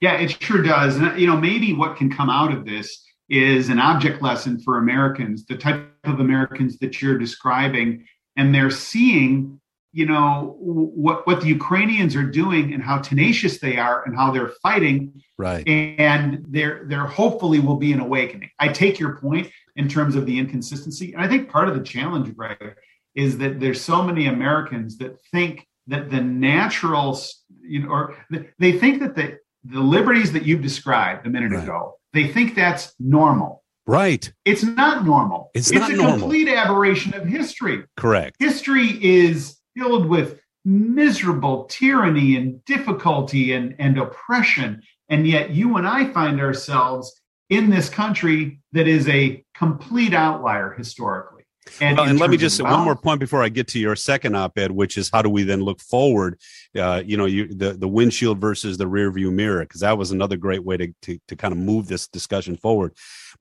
Yeah, 0.00 0.18
it 0.18 0.40
sure 0.40 0.62
does. 0.62 0.96
And 0.96 1.18
you 1.18 1.26
know, 1.26 1.36
maybe 1.36 1.72
what 1.72 1.96
can 1.96 2.08
come 2.08 2.30
out 2.30 2.52
of 2.52 2.64
this 2.64 3.04
is 3.28 3.68
an 3.68 3.78
object 3.78 4.22
lesson 4.22 4.60
for 4.60 4.78
Americans, 4.78 5.46
the 5.46 5.56
type 5.56 5.88
of 6.04 6.20
Americans 6.20 6.78
that 6.78 7.00
you're 7.00 7.18
describing, 7.18 8.06
and 8.36 8.54
they're 8.54 8.70
seeing, 8.70 9.60
you 9.92 10.06
know, 10.06 10.56
what 10.58 11.26
what 11.26 11.40
the 11.40 11.48
Ukrainians 11.48 12.14
are 12.16 12.24
doing 12.24 12.74
and 12.74 12.82
how 12.82 12.98
tenacious 12.98 13.60
they 13.60 13.78
are 13.78 14.04
and 14.04 14.16
how 14.16 14.30
they're 14.30 14.52
fighting. 14.62 15.22
Right. 15.38 15.66
And 15.66 16.44
there 16.48 16.84
there 16.86 17.06
hopefully 17.06 17.60
will 17.60 17.76
be 17.76 17.92
an 17.92 18.00
awakening. 18.00 18.50
I 18.58 18.68
take 18.68 18.98
your 18.98 19.16
point 19.16 19.50
in 19.76 19.88
terms 19.88 20.16
of 20.16 20.26
the 20.26 20.38
inconsistency, 20.38 21.14
and 21.14 21.22
I 21.22 21.28
think 21.28 21.48
part 21.48 21.68
of 21.68 21.74
the 21.74 21.82
challenge, 21.82 22.34
Greg, 22.36 22.76
is 23.14 23.38
that 23.38 23.60
there's 23.60 23.80
so 23.80 24.02
many 24.02 24.26
Americans 24.26 24.98
that 24.98 25.18
think 25.32 25.66
that 25.86 26.10
the 26.10 26.20
natural, 26.20 27.18
you 27.60 27.82
know, 27.82 27.88
or 27.88 28.16
they 28.58 28.72
think 28.72 29.00
that 29.00 29.14
the 29.14 29.38
the 29.64 29.80
liberties 29.80 30.32
that 30.32 30.44
you've 30.44 30.60
described 30.60 31.26
a 31.26 31.30
minute 31.30 31.52
right. 31.52 31.64
ago 31.64 31.94
they 32.14 32.28
think 32.28 32.54
that's 32.54 32.94
normal. 32.98 33.62
Right. 33.86 34.32
It's 34.46 34.62
not 34.62 35.04
normal. 35.04 35.50
It's, 35.52 35.70
it's 35.70 35.80
not 35.80 35.92
a 35.92 35.96
normal. 35.96 36.18
complete 36.20 36.48
aberration 36.48 37.12
of 37.12 37.26
history. 37.26 37.84
Correct. 37.96 38.36
History 38.38 38.98
is 39.04 39.58
filled 39.76 40.08
with 40.08 40.40
miserable 40.64 41.64
tyranny 41.64 42.36
and 42.36 42.64
difficulty 42.64 43.52
and, 43.52 43.74
and 43.78 43.98
oppression. 43.98 44.80
And 45.10 45.26
yet 45.26 45.50
you 45.50 45.76
and 45.76 45.86
I 45.86 46.10
find 46.12 46.40
ourselves 46.40 47.20
in 47.50 47.68
this 47.68 47.90
country 47.90 48.60
that 48.72 48.88
is 48.88 49.06
a 49.08 49.44
complete 49.54 50.14
outlier 50.14 50.72
historically. 50.72 51.33
And, 51.80 51.96
well, 51.96 52.06
and 52.08 52.20
let 52.20 52.30
me 52.30 52.36
just 52.36 52.56
say 52.56 52.62
one 52.62 52.80
more 52.80 52.94
point 52.96 53.20
before 53.20 53.42
I 53.42 53.48
get 53.48 53.68
to 53.68 53.78
your 53.78 53.96
second 53.96 54.36
op-ed, 54.36 54.70
which 54.70 54.98
is 54.98 55.10
how 55.10 55.22
do 55.22 55.30
we 55.30 55.44
then 55.44 55.62
look 55.62 55.80
forward? 55.80 56.38
Uh, 56.76 57.02
you 57.04 57.16
know, 57.16 57.24
you, 57.24 57.48
the 57.48 57.72
the 57.72 57.88
windshield 57.88 58.38
versus 58.38 58.76
the 58.76 58.86
rear 58.86 59.10
view 59.10 59.30
mirror, 59.30 59.60
because 59.60 59.80
that 59.80 59.96
was 59.96 60.10
another 60.10 60.36
great 60.36 60.62
way 60.62 60.76
to, 60.76 60.94
to 61.02 61.18
to 61.28 61.36
kind 61.36 61.52
of 61.52 61.58
move 61.58 61.88
this 61.88 62.06
discussion 62.06 62.56
forward. 62.56 62.92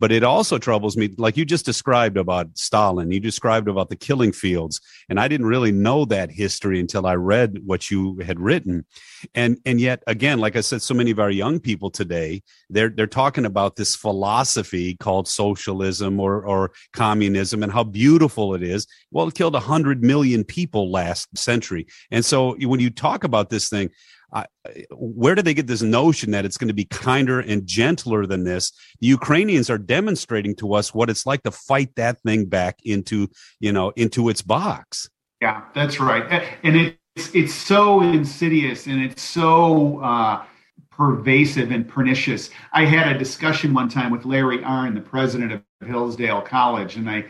But 0.03 0.11
it 0.11 0.21
also 0.21 0.57
troubles 0.57 0.97
me, 0.97 1.15
like 1.17 1.37
you 1.37 1.45
just 1.45 1.63
described 1.63 2.17
about 2.17 2.57
Stalin, 2.57 3.09
you 3.09 3.21
described 3.21 3.69
about 3.69 3.87
the 3.87 3.95
killing 3.95 4.33
fields, 4.33 4.81
and 5.07 5.17
I 5.17 5.29
didn't 5.29 5.45
really 5.45 5.71
know 5.71 6.03
that 6.03 6.29
history 6.29 6.81
until 6.81 7.07
I 7.07 7.15
read 7.15 7.59
what 7.65 7.89
you 7.89 8.17
had 8.17 8.37
written. 8.37 8.83
And 9.33 9.59
and 9.65 9.79
yet 9.79 10.03
again, 10.05 10.39
like 10.39 10.57
I 10.57 10.59
said, 10.59 10.81
so 10.81 10.93
many 10.93 11.11
of 11.11 11.21
our 11.21 11.31
young 11.31 11.57
people 11.57 11.89
today, 11.89 12.43
they're 12.69 12.89
they're 12.89 13.07
talking 13.07 13.45
about 13.45 13.77
this 13.77 13.95
philosophy 13.95 14.97
called 14.97 15.29
socialism 15.29 16.19
or 16.19 16.45
or 16.45 16.73
communism 16.91 17.63
and 17.63 17.71
how 17.71 17.85
beautiful 17.85 18.55
it 18.55 18.61
is. 18.61 18.85
Well, 19.11 19.29
it 19.29 19.35
killed 19.35 19.55
hundred 19.55 20.03
million 20.03 20.43
people 20.43 20.91
last 20.91 21.29
century. 21.37 21.87
And 22.11 22.25
so 22.25 22.57
when 22.57 22.81
you 22.81 22.89
talk 22.89 23.23
about 23.23 23.49
this 23.49 23.69
thing, 23.69 23.89
Where 24.91 25.35
do 25.35 25.41
they 25.41 25.53
get 25.53 25.67
this 25.67 25.81
notion 25.81 26.31
that 26.31 26.45
it's 26.45 26.57
going 26.57 26.69
to 26.69 26.73
be 26.73 26.85
kinder 26.85 27.39
and 27.39 27.65
gentler 27.67 28.25
than 28.25 28.43
this? 28.43 28.71
The 28.99 29.07
Ukrainians 29.07 29.69
are 29.69 29.77
demonstrating 29.77 30.55
to 30.57 30.73
us 30.73 30.93
what 30.93 31.09
it's 31.09 31.25
like 31.25 31.43
to 31.43 31.51
fight 31.51 31.95
that 31.95 32.19
thing 32.21 32.45
back 32.45 32.79
into, 32.83 33.29
you 33.59 33.71
know, 33.71 33.91
into 33.95 34.29
its 34.29 34.41
box. 34.41 35.09
Yeah, 35.41 35.63
that's 35.75 35.99
right. 35.99 36.43
And 36.63 36.75
it's 36.77 37.35
it's 37.35 37.53
so 37.53 38.01
insidious 38.01 38.87
and 38.87 39.01
it's 39.01 39.21
so 39.21 39.99
uh, 39.99 40.43
pervasive 40.89 41.71
and 41.71 41.87
pernicious. 41.87 42.49
I 42.71 42.85
had 42.85 43.15
a 43.15 43.19
discussion 43.19 43.73
one 43.73 43.89
time 43.89 44.11
with 44.11 44.25
Larry 44.25 44.59
Arnn, 44.59 44.95
the 44.95 45.01
president 45.01 45.51
of 45.51 45.61
Hillsdale 45.85 46.41
College, 46.41 46.95
and 46.95 47.09
I 47.09 47.25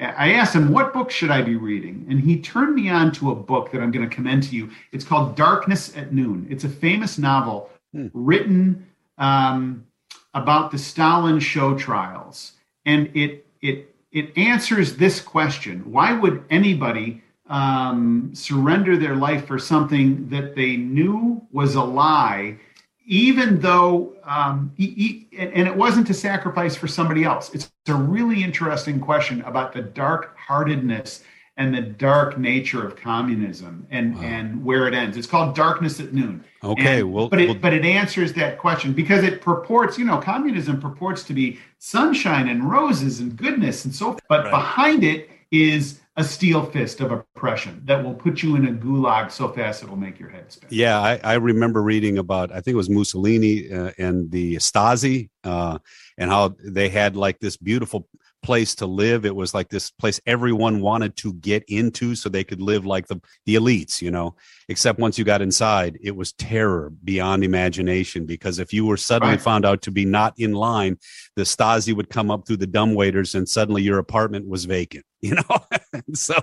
I 0.00 0.32
asked 0.32 0.54
him, 0.54 0.72
What 0.72 0.92
book 0.92 1.10
should 1.10 1.30
I 1.30 1.42
be 1.42 1.56
reading? 1.56 2.06
And 2.08 2.20
he 2.20 2.40
turned 2.40 2.74
me 2.74 2.88
on 2.88 3.12
to 3.12 3.30
a 3.30 3.34
book 3.34 3.70
that 3.70 3.80
I'm 3.80 3.90
going 3.90 4.08
to 4.08 4.14
commend 4.14 4.42
to 4.44 4.56
you. 4.56 4.70
It's 4.92 5.04
called 5.04 5.36
Darkness 5.36 5.96
at 5.96 6.12
Noon. 6.12 6.46
It's 6.50 6.64
a 6.64 6.68
famous 6.68 7.18
novel 7.18 7.70
hmm. 7.92 8.08
written 8.12 8.86
um, 9.18 9.86
about 10.34 10.70
the 10.70 10.78
Stalin 10.78 11.38
show 11.38 11.76
trials. 11.76 12.52
And 12.86 13.10
it, 13.14 13.46
it, 13.62 13.94
it 14.12 14.36
answers 14.36 14.96
this 14.96 15.20
question 15.20 15.80
Why 15.90 16.12
would 16.12 16.44
anybody 16.50 17.22
um, 17.46 18.30
surrender 18.34 18.96
their 18.96 19.16
life 19.16 19.46
for 19.46 19.58
something 19.58 20.28
that 20.28 20.54
they 20.54 20.76
knew 20.76 21.46
was 21.52 21.74
a 21.74 21.82
lie 21.82 22.58
even 23.06 23.60
though 23.60 24.14
um, 24.24 24.72
he, 24.76 25.26
he, 25.30 25.38
and 25.38 25.68
it 25.68 25.76
wasn't 25.76 26.06
to 26.06 26.14
sacrifice 26.14 26.74
for 26.74 26.88
somebody 26.88 27.24
else 27.24 27.52
it's 27.54 27.70
a 27.88 27.94
really 27.94 28.42
interesting 28.42 29.00
question 29.00 29.40
about 29.42 29.72
the 29.72 29.82
dark 29.82 30.36
heartedness 30.36 31.22
and 31.56 31.72
the 31.72 31.80
dark 31.80 32.36
nature 32.36 32.84
of 32.84 32.96
communism 32.96 33.86
and 33.90 34.16
wow. 34.16 34.22
and 34.22 34.64
where 34.64 34.88
it 34.88 34.94
ends 34.94 35.16
it's 35.16 35.26
called 35.26 35.54
darkness 35.54 36.00
at 36.00 36.12
noon 36.12 36.42
okay 36.62 37.00
and, 37.00 37.12
well 37.12 37.28
but 37.28 37.40
it 37.40 37.48
we'll, 37.48 37.58
but 37.58 37.72
it 37.72 37.84
answers 37.84 38.32
that 38.32 38.58
question 38.58 38.92
because 38.92 39.22
it 39.22 39.40
purports 39.40 39.98
you 39.98 40.04
know 40.04 40.18
communism 40.18 40.80
purports 40.80 41.22
to 41.22 41.32
be 41.32 41.58
sunshine 41.78 42.48
and 42.48 42.68
roses 42.70 43.20
and 43.20 43.36
goodness 43.36 43.84
and 43.84 43.94
so 43.94 44.06
forth 44.06 44.20
but 44.28 44.44
right. 44.44 44.50
behind 44.50 45.04
it 45.04 45.30
is 45.50 46.00
a 46.16 46.22
steel 46.22 46.64
fist 46.64 47.00
of 47.00 47.10
oppression 47.10 47.82
that 47.84 48.04
will 48.04 48.14
put 48.14 48.42
you 48.42 48.54
in 48.54 48.66
a 48.66 48.72
gulag 48.72 49.32
so 49.32 49.48
fast 49.48 49.82
it'll 49.82 49.96
make 49.96 50.18
your 50.18 50.28
head 50.28 50.50
spin. 50.50 50.68
Yeah, 50.70 51.00
I, 51.00 51.20
I 51.24 51.34
remember 51.34 51.82
reading 51.82 52.18
about 52.18 52.52
I 52.52 52.60
think 52.60 52.74
it 52.74 52.76
was 52.76 52.90
Mussolini 52.90 53.72
uh, 53.72 53.90
and 53.98 54.30
the 54.30 54.56
Stasi 54.56 55.30
uh, 55.42 55.78
and 56.16 56.30
how 56.30 56.54
they 56.64 56.88
had 56.88 57.16
like 57.16 57.40
this 57.40 57.56
beautiful 57.56 58.08
place 58.44 58.74
to 58.76 58.86
live. 58.86 59.24
It 59.24 59.34
was 59.34 59.54
like 59.54 59.70
this 59.70 59.90
place 59.90 60.20
everyone 60.26 60.80
wanted 60.80 61.16
to 61.16 61.32
get 61.34 61.64
into 61.66 62.14
so 62.14 62.28
they 62.28 62.44
could 62.44 62.60
live 62.60 62.84
like 62.84 63.06
the, 63.06 63.20
the 63.46 63.54
elites, 63.54 64.02
you 64.02 64.10
know. 64.10 64.36
Except 64.68 64.98
once 64.98 65.18
you 65.18 65.24
got 65.24 65.42
inside, 65.42 65.98
it 66.02 66.14
was 66.14 66.32
terror 66.32 66.92
beyond 67.02 67.42
imagination 67.42 68.26
because 68.26 68.58
if 68.58 68.72
you 68.72 68.84
were 68.84 68.98
suddenly 68.98 69.34
right. 69.34 69.42
found 69.42 69.64
out 69.64 69.80
to 69.82 69.90
be 69.90 70.04
not 70.04 70.34
in 70.36 70.52
line, 70.52 70.98
the 71.36 71.42
Stasi 71.42 71.96
would 71.96 72.10
come 72.10 72.30
up 72.30 72.46
through 72.46 72.58
the 72.58 72.66
dumbwaiters 72.66 73.34
and 73.34 73.48
suddenly 73.48 73.82
your 73.82 73.98
apartment 73.98 74.46
was 74.46 74.66
vacant, 74.66 75.06
you 75.22 75.34
know. 75.34 75.66
so 76.12 76.36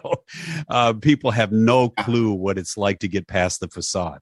uh, 0.70 0.93
people 0.93 1.29
have 1.29 1.51
no 1.51 1.89
clue 1.89 2.34
what 2.34 2.58
it's 2.58 2.77
like 2.77 3.00
to 3.00 3.08
get 3.08 3.27
past 3.27 3.60
the 3.60 3.67
facade. 3.67 4.20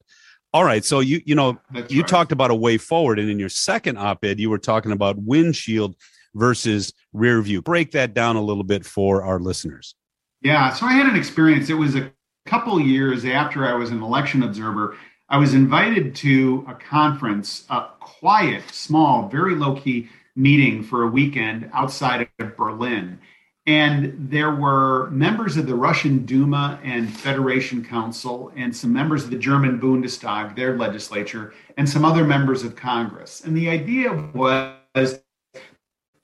All 0.52 0.64
right. 0.66 0.84
So 0.84 1.00
you 1.00 1.22
you 1.26 1.36
know 1.36 1.60
That's 1.72 1.94
you 1.94 2.02
right. 2.02 2.10
talked 2.10 2.32
about 2.32 2.52
a 2.52 2.56
way 2.56 2.78
forward, 2.78 3.20
and 3.20 3.30
in 3.30 3.40
your 3.40 3.50
second 3.50 3.98
op-ed, 3.98 4.40
you 4.40 4.50
were 4.50 4.58
talking 4.58 4.92
about 4.92 5.16
windshield 5.20 5.96
versus 6.36 6.94
rear 7.14 7.42
view. 7.42 7.62
Break 7.62 7.92
that 7.92 8.14
down 8.14 8.36
a 8.36 8.42
little 8.42 8.64
bit 8.64 8.86
for 8.86 9.24
our 9.24 9.40
listeners. 9.40 9.96
Yeah. 10.42 10.74
So 10.74 10.86
I 10.86 10.94
had 10.94 11.08
an 11.08 11.16
experience. 11.16 11.70
It 11.70 11.76
was 11.76 11.96
a 11.96 12.12
couple 12.46 12.80
years 12.80 13.26
after 13.26 13.68
I 13.68 13.74
was 13.74 13.92
an 13.92 14.02
election 14.02 14.44
observer. 14.44 14.98
I 15.30 15.38
was 15.38 15.54
invited 15.54 16.16
to 16.16 16.66
a 16.68 16.74
conference, 16.74 17.66
a 17.70 17.88
quiet, 18.00 18.64
small, 18.72 19.28
very 19.30 19.56
low 19.56 19.76
key 19.76 20.10
meeting 20.36 20.82
for 20.82 21.04
a 21.04 21.08
weekend 21.08 21.70
outside 21.74 22.28
of 22.40 22.58
Berlin. 22.58 23.20
And 23.68 24.16
there 24.32 24.56
were 24.56 25.12
members 25.12 25.58
of 25.58 25.68
the 25.68 25.76
Russian 25.76 26.26
Duma 26.26 26.80
and 26.84 27.08
Federation 27.14 27.86
Council, 27.86 28.52
and 28.56 28.76
some 28.76 28.92
members 28.92 29.26
of 29.26 29.30
the 29.30 29.38
German 29.38 29.80
Bundestag, 29.80 30.56
their 30.56 30.76
legislature, 30.76 31.54
and 31.78 31.88
some 31.88 32.04
other 32.04 32.24
members 32.24 32.64
of 32.64 32.76
Congress. 32.76 33.42
And 33.42 33.56
the 33.56 33.70
idea 33.70 34.12
was 34.34 35.20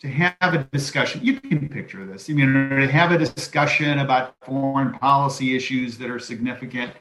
to 0.06 0.12
have 0.12 0.54
a 0.54 0.64
discussion. 0.72 1.22
You 1.24 1.40
can 1.40 1.68
picture 1.68 2.06
this. 2.06 2.30
I 2.30 2.34
mean, 2.34 2.70
to 2.70 2.88
have 2.88 3.12
a 3.12 3.18
discussion 3.18 4.00
about 4.00 4.36
foreign 4.42 4.94
policy 4.94 5.56
issues 5.56 5.98
that 5.98 6.10
are 6.10 6.20
significant. 6.20 6.94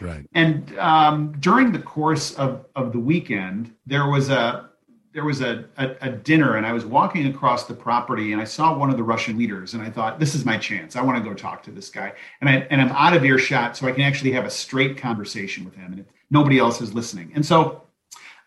Right. 0.00 0.26
And 0.34 0.76
um, 0.78 1.34
during 1.40 1.72
the 1.72 1.78
course 1.78 2.34
of, 2.34 2.66
of 2.76 2.92
the 2.92 2.98
weekend, 2.98 3.74
there 3.86 4.08
was 4.08 4.30
a 4.30 4.68
there 5.14 5.24
was 5.26 5.42
a, 5.42 5.66
a, 5.76 5.94
a, 6.00 6.10
dinner, 6.10 6.56
and 6.56 6.64
I 6.64 6.72
was 6.72 6.86
walking 6.86 7.26
across 7.26 7.66
the 7.66 7.74
property, 7.74 8.32
and 8.32 8.40
I 8.40 8.44
saw 8.44 8.74
one 8.74 8.88
of 8.88 8.96
the 8.96 9.02
Russian 9.02 9.36
leaders, 9.36 9.74
and 9.74 9.82
I 9.82 9.90
thought, 9.90 10.18
this 10.18 10.34
is 10.34 10.46
my 10.46 10.56
chance. 10.56 10.96
I 10.96 11.02
want 11.02 11.22
to 11.22 11.28
go 11.28 11.34
talk 11.34 11.62
to 11.64 11.70
this 11.70 11.90
guy, 11.90 12.14
and 12.40 12.48
I 12.48 12.66
and 12.70 12.80
I'm 12.80 12.88
out 12.92 13.14
of 13.14 13.22
earshot, 13.22 13.76
so 13.76 13.86
I 13.86 13.92
can 13.92 14.00
actually 14.00 14.32
have 14.32 14.46
a 14.46 14.50
straight 14.50 14.96
conversation 14.96 15.66
with 15.66 15.74
him, 15.74 15.92
and 15.92 16.06
nobody 16.30 16.58
else 16.58 16.80
is 16.80 16.94
listening. 16.94 17.30
And 17.34 17.44
so, 17.44 17.82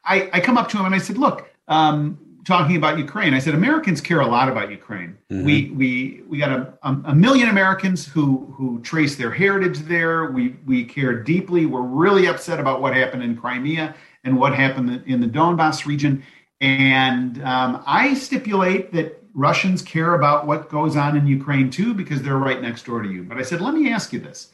I, 0.04 0.28
I 0.34 0.40
come 0.40 0.58
up 0.58 0.68
to 0.70 0.78
him 0.78 0.86
and 0.86 0.96
I 0.96 1.00
said, 1.00 1.18
look. 1.18 1.52
Um, 1.68 2.25
talking 2.46 2.76
about 2.76 2.98
Ukraine. 2.98 3.34
I 3.34 3.40
said 3.40 3.56
Americans 3.56 4.00
care 4.00 4.22
a 4.22 4.28
lot 4.28 4.48
about 4.48 4.70
Ukraine. 4.72 5.18
Mm-hmm. 5.32 5.46
We 5.46 5.70
we 5.72 6.24
we 6.30 6.38
got 6.38 6.52
a, 6.52 6.78
a 6.84 7.16
million 7.16 7.50
Americans 7.50 8.08
who 8.08 8.54
who 8.56 8.80
trace 8.82 9.16
their 9.16 9.32
heritage 9.32 9.80
there. 9.80 10.32
We 10.32 10.56
we 10.66 10.86
care 10.86 11.22
deeply. 11.22 11.66
We're 11.66 11.82
really 11.82 12.28
upset 12.28 12.60
about 12.60 12.82
what 12.82 12.96
happened 12.96 13.24
in 13.24 13.36
Crimea 13.36 13.96
and 14.24 14.38
what 14.38 14.56
happened 14.56 15.04
in 15.06 15.20
the 15.20 15.28
Donbass 15.28 15.86
region. 15.86 16.24
And 16.62 17.44
um, 17.44 17.84
I 17.86 18.14
stipulate 18.14 18.94
that 18.94 19.22
Russians 19.34 19.82
care 19.82 20.16
about 20.16 20.48
what 20.48 20.70
goes 20.70 20.96
on 20.96 21.18
in 21.18 21.28
Ukraine 21.28 21.70
too 21.70 21.94
because 21.94 22.22
they're 22.22 22.38
right 22.38 22.62
next 22.62 22.86
door 22.86 23.02
to 23.02 23.10
you. 23.10 23.24
But 23.24 23.38
I 23.38 23.42
said, 23.42 23.60
let 23.62 23.74
me 23.74 23.92
ask 23.92 24.14
you 24.14 24.20
this. 24.20 24.52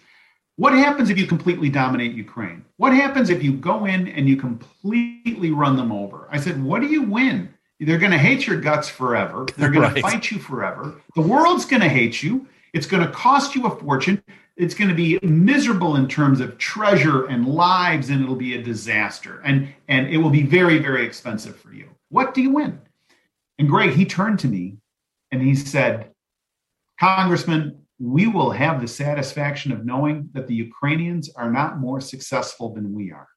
What 0.56 0.74
happens 0.74 1.10
if 1.10 1.18
you 1.18 1.28
completely 1.28 1.70
dominate 1.70 2.14
Ukraine? 2.14 2.66
What 2.78 2.94
happens 2.94 3.30
if 3.30 3.42
you 3.44 3.54
go 3.54 3.86
in 3.86 4.08
and 4.10 4.28
you 4.28 4.36
completely 4.36 5.52
run 5.52 5.78
them 5.78 5.92
over? 5.92 6.28
I 6.32 6.40
said, 6.40 6.62
what 6.62 6.82
do 6.82 6.88
you 6.88 7.04
win? 7.04 7.54
They're 7.82 7.98
going 7.98 8.12
to 8.12 8.18
hate 8.18 8.46
your 8.46 8.62
guts 8.62 8.88
forever. 8.88 9.48
They're 9.58 9.72
going 9.72 9.82
right. 9.94 9.96
to 9.96 10.02
fight 10.02 10.30
you 10.30 10.38
forever. 10.38 11.02
The 11.16 11.22
world's 11.22 11.66
going 11.66 11.82
to 11.82 11.90
hate 11.90 12.22
you. 12.22 12.48
It's 12.74 12.86
going 12.86 13.06
to 13.06 13.12
cost 13.12 13.56
you 13.56 13.66
a 13.66 13.76
fortune. 13.80 14.24
It's 14.56 14.76
going 14.76 14.90
to 14.90 14.96
be 14.96 15.20
miserable 15.24 15.96
in 15.96 16.08
terms 16.08 16.40
of 16.40 16.58
treasure 16.60 17.26
and 17.26 17.48
lives, 17.48 18.10
and 18.10 18.22
it'll 18.22 18.36
be 18.36 18.56
a 18.56 18.62
disaster. 18.62 19.42
And, 19.44 19.74
and 19.88 20.08
it 20.08 20.18
will 20.18 20.30
be 20.30 20.44
very, 20.44 20.78
very 20.78 21.06
expensive 21.06 21.58
for 21.58 21.74
you. 21.74 21.90
What 22.10 22.34
do 22.36 22.42
you 22.42 22.52
win? 22.52 22.80
And 23.58 23.68
Greg, 23.68 23.92
he 23.92 24.06
turned 24.06 24.40
to 24.40 24.48
me 24.48 24.78
and 25.32 25.42
he 25.42 25.56
said, 25.56 26.12
Congressman, 27.00 27.82
we 28.00 28.28
will 28.28 28.52
have 28.52 28.82
the 28.82 28.88
satisfaction 28.88 29.72
of 29.72 29.86
knowing 29.86 30.30
that 30.34 30.48
the 30.48 30.56
Ukrainians 30.56 31.30
are 31.36 31.52
not 31.52 31.80
more 31.80 32.02
successful 32.02 32.74
than 32.74 32.94
we 32.94 33.12
are. 33.12 33.28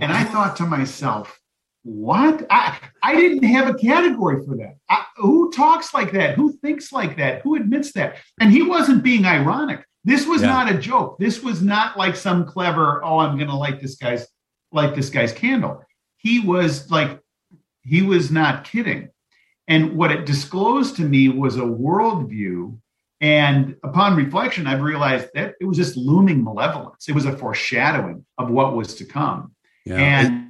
And 0.00 0.12
I 0.12 0.24
thought 0.24 0.56
to 0.56 0.66
myself, 0.66 1.40
what? 1.88 2.46
I, 2.50 2.78
I 3.02 3.14
didn't 3.14 3.44
have 3.44 3.68
a 3.68 3.74
category 3.74 4.44
for 4.44 4.56
that. 4.56 4.76
I, 4.90 5.04
who 5.16 5.50
talks 5.52 5.94
like 5.94 6.12
that? 6.12 6.34
Who 6.34 6.52
thinks 6.58 6.92
like 6.92 7.16
that? 7.16 7.42
Who 7.42 7.56
admits 7.56 7.92
that? 7.92 8.16
And 8.40 8.52
he 8.52 8.62
wasn't 8.62 9.02
being 9.02 9.24
ironic. 9.24 9.84
This 10.04 10.26
was 10.26 10.42
yeah. 10.42 10.48
not 10.48 10.70
a 10.72 10.78
joke. 10.78 11.18
This 11.18 11.42
was 11.42 11.62
not 11.62 11.96
like 11.96 12.14
some 12.14 12.44
clever, 12.44 13.02
oh, 13.04 13.18
I'm 13.18 13.36
going 13.36 13.48
to 13.48 13.56
light 13.56 13.80
this 13.80 13.96
guy's 13.96 14.26
light 14.70 14.94
this 14.94 15.08
guy's 15.08 15.32
candle. 15.32 15.82
He 16.18 16.40
was 16.40 16.90
like, 16.90 17.20
he 17.82 18.02
was 18.02 18.30
not 18.30 18.64
kidding. 18.64 19.08
And 19.66 19.96
what 19.96 20.12
it 20.12 20.26
disclosed 20.26 20.96
to 20.96 21.02
me 21.02 21.30
was 21.30 21.56
a 21.56 21.60
worldview. 21.60 22.78
And 23.20 23.76
upon 23.82 24.14
reflection, 24.14 24.66
I've 24.66 24.82
realized 24.82 25.28
that 25.34 25.54
it 25.60 25.64
was 25.64 25.76
just 25.76 25.96
looming 25.96 26.44
malevolence. 26.44 27.08
It 27.08 27.14
was 27.14 27.24
a 27.24 27.36
foreshadowing 27.36 28.24
of 28.36 28.50
what 28.50 28.76
was 28.76 28.94
to 28.96 29.04
come. 29.04 29.52
Yeah. 29.84 29.96
And 29.96 30.47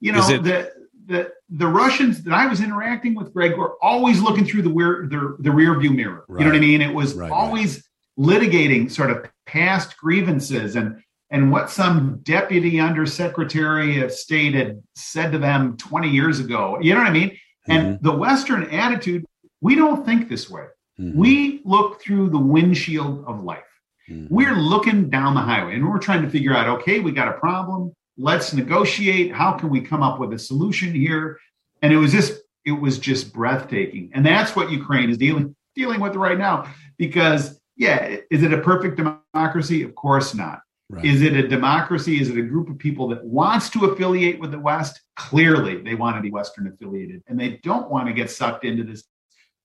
you 0.00 0.12
know, 0.12 0.28
it, 0.28 0.42
the, 0.42 0.72
the 1.06 1.32
the 1.48 1.66
Russians 1.66 2.22
that 2.24 2.34
I 2.34 2.46
was 2.46 2.60
interacting 2.60 3.14
with, 3.14 3.32
Greg, 3.32 3.56
were 3.56 3.76
always 3.82 4.20
looking 4.20 4.44
through 4.44 4.62
the 4.62 4.70
rear 4.70 5.06
the, 5.08 5.36
the 5.40 5.50
rear 5.50 5.78
view 5.78 5.90
mirror. 5.90 6.24
Right. 6.28 6.40
You 6.40 6.46
know 6.46 6.52
what 6.52 6.56
I 6.56 6.60
mean? 6.60 6.82
It 6.82 6.92
was 6.92 7.14
right, 7.14 7.30
always 7.30 7.84
right. 8.16 8.26
litigating 8.26 8.90
sort 8.90 9.10
of 9.10 9.26
past 9.46 9.96
grievances 9.96 10.76
and 10.76 11.02
and 11.30 11.50
what 11.50 11.70
some 11.70 12.20
deputy 12.22 12.78
undersecretary 12.78 14.00
of 14.00 14.12
state 14.12 14.54
had 14.54 14.82
said 14.94 15.32
to 15.32 15.38
them 15.38 15.76
20 15.76 16.08
years 16.08 16.38
ago. 16.38 16.78
You 16.80 16.94
know 16.94 17.00
what 17.00 17.08
I 17.08 17.12
mean? 17.12 17.30
Mm-hmm. 17.30 17.72
And 17.72 17.98
the 18.00 18.12
Western 18.12 18.64
attitude, 18.70 19.24
we 19.60 19.74
don't 19.74 20.06
think 20.06 20.28
this 20.28 20.48
way. 20.48 20.66
Mm-hmm. 21.00 21.18
We 21.18 21.62
look 21.64 22.00
through 22.00 22.30
the 22.30 22.38
windshield 22.38 23.24
of 23.26 23.42
life. 23.42 23.64
Mm-hmm. 24.08 24.32
We're 24.32 24.54
looking 24.54 25.10
down 25.10 25.34
the 25.34 25.40
highway 25.40 25.74
and 25.74 25.88
we're 25.88 25.98
trying 25.98 26.22
to 26.22 26.30
figure 26.30 26.54
out 26.54 26.68
okay, 26.80 27.00
we 27.00 27.10
got 27.12 27.28
a 27.28 27.38
problem. 27.38 27.92
Let's 28.18 28.52
negotiate. 28.52 29.32
How 29.32 29.52
can 29.52 29.68
we 29.68 29.80
come 29.80 30.02
up 30.02 30.18
with 30.18 30.32
a 30.32 30.38
solution 30.38 30.94
here? 30.94 31.38
And 31.82 31.92
it 31.92 31.98
was 31.98 32.12
just 32.12 32.40
it 32.64 32.72
was 32.72 32.98
just 32.98 33.32
breathtaking. 33.32 34.10
And 34.14 34.24
that's 34.24 34.56
what 34.56 34.70
Ukraine 34.70 35.10
is 35.10 35.18
dealing 35.18 35.54
dealing 35.74 36.00
with 36.00 36.16
right 36.16 36.38
now. 36.38 36.72
Because 36.96 37.60
yeah, 37.76 38.16
is 38.30 38.42
it 38.42 38.52
a 38.52 38.58
perfect 38.58 38.96
democracy? 38.96 39.82
Of 39.82 39.94
course 39.94 40.34
not. 40.34 40.60
Right. 40.88 41.04
Is 41.04 41.22
it 41.22 41.34
a 41.34 41.46
democracy? 41.46 42.20
Is 42.20 42.28
it 42.30 42.38
a 42.38 42.42
group 42.42 42.70
of 42.70 42.78
people 42.78 43.08
that 43.08 43.24
wants 43.24 43.68
to 43.70 43.86
affiliate 43.86 44.38
with 44.38 44.52
the 44.52 44.58
West? 44.58 45.00
Clearly, 45.16 45.82
they 45.82 45.96
want 45.96 46.16
to 46.16 46.22
be 46.22 46.30
Western 46.30 46.68
affiliated, 46.68 47.22
and 47.26 47.38
they 47.38 47.60
don't 47.64 47.90
want 47.90 48.06
to 48.06 48.12
get 48.12 48.30
sucked 48.30 48.64
into 48.64 48.84
this 48.84 49.04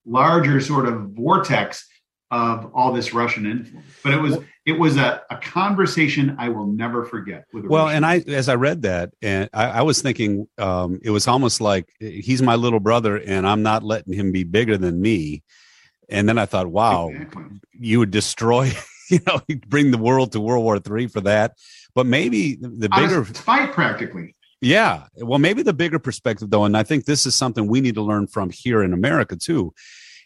larger 0.05 0.60
sort 0.60 0.88
of 0.88 1.12
vortex 1.12 1.88
of 2.31 2.71
all 2.73 2.93
this 2.93 3.13
Russian 3.13 3.45
influence. 3.45 3.85
But 4.03 4.13
it 4.13 4.21
was 4.21 4.38
it 4.65 4.73
was 4.73 4.97
a, 4.97 5.21
a 5.29 5.38
conversation 5.38 6.35
I 6.39 6.50
will 6.50 6.65
never 6.65 7.05
forget. 7.05 7.45
With 7.53 7.65
well, 7.65 7.85
Russian 7.85 7.97
and 7.97 8.05
I 8.05 8.23
as 8.31 8.50
I 8.50 8.55
read 8.55 8.83
that, 8.83 9.11
and 9.21 9.50
I, 9.53 9.65
I 9.65 9.81
was 9.81 10.01
thinking 10.01 10.47
um, 10.57 11.00
it 11.03 11.11
was 11.11 11.27
almost 11.27 11.61
like 11.61 11.89
he's 12.00 12.41
my 12.41 12.55
little 12.55 12.79
brother, 12.79 13.17
and 13.17 13.47
I'm 13.47 13.61
not 13.61 13.83
letting 13.83 14.13
him 14.13 14.31
be 14.31 14.43
bigger 14.43 14.77
than 14.77 15.01
me. 15.01 15.43
And 16.09 16.27
then 16.27 16.38
I 16.38 16.45
thought, 16.45 16.67
wow, 16.67 17.09
exactly. 17.09 17.43
you 17.73 18.00
would 18.00 18.11
destroy 18.11 18.71
you 19.09 19.19
know, 19.27 19.41
bring 19.67 19.91
the 19.91 19.97
world 19.97 20.31
to 20.31 20.39
World 20.39 20.63
War 20.63 20.79
Three 20.79 21.07
for 21.07 21.21
that. 21.21 21.57
But 21.93 22.05
maybe 22.05 22.55
the 22.55 22.89
bigger 22.89 23.25
fight 23.25 23.73
practically. 23.73 24.35
Yeah. 24.61 25.07
Well, 25.17 25.39
maybe 25.39 25.63
the 25.63 25.73
bigger 25.73 26.00
perspective 26.00 26.50
though, 26.50 26.65
and 26.65 26.77
I 26.77 26.83
think 26.83 27.05
this 27.05 27.25
is 27.25 27.35
something 27.35 27.67
we 27.67 27.81
need 27.81 27.95
to 27.95 28.03
learn 28.03 28.27
from 28.27 28.51
here 28.51 28.83
in 28.83 28.93
America 28.93 29.35
too, 29.35 29.73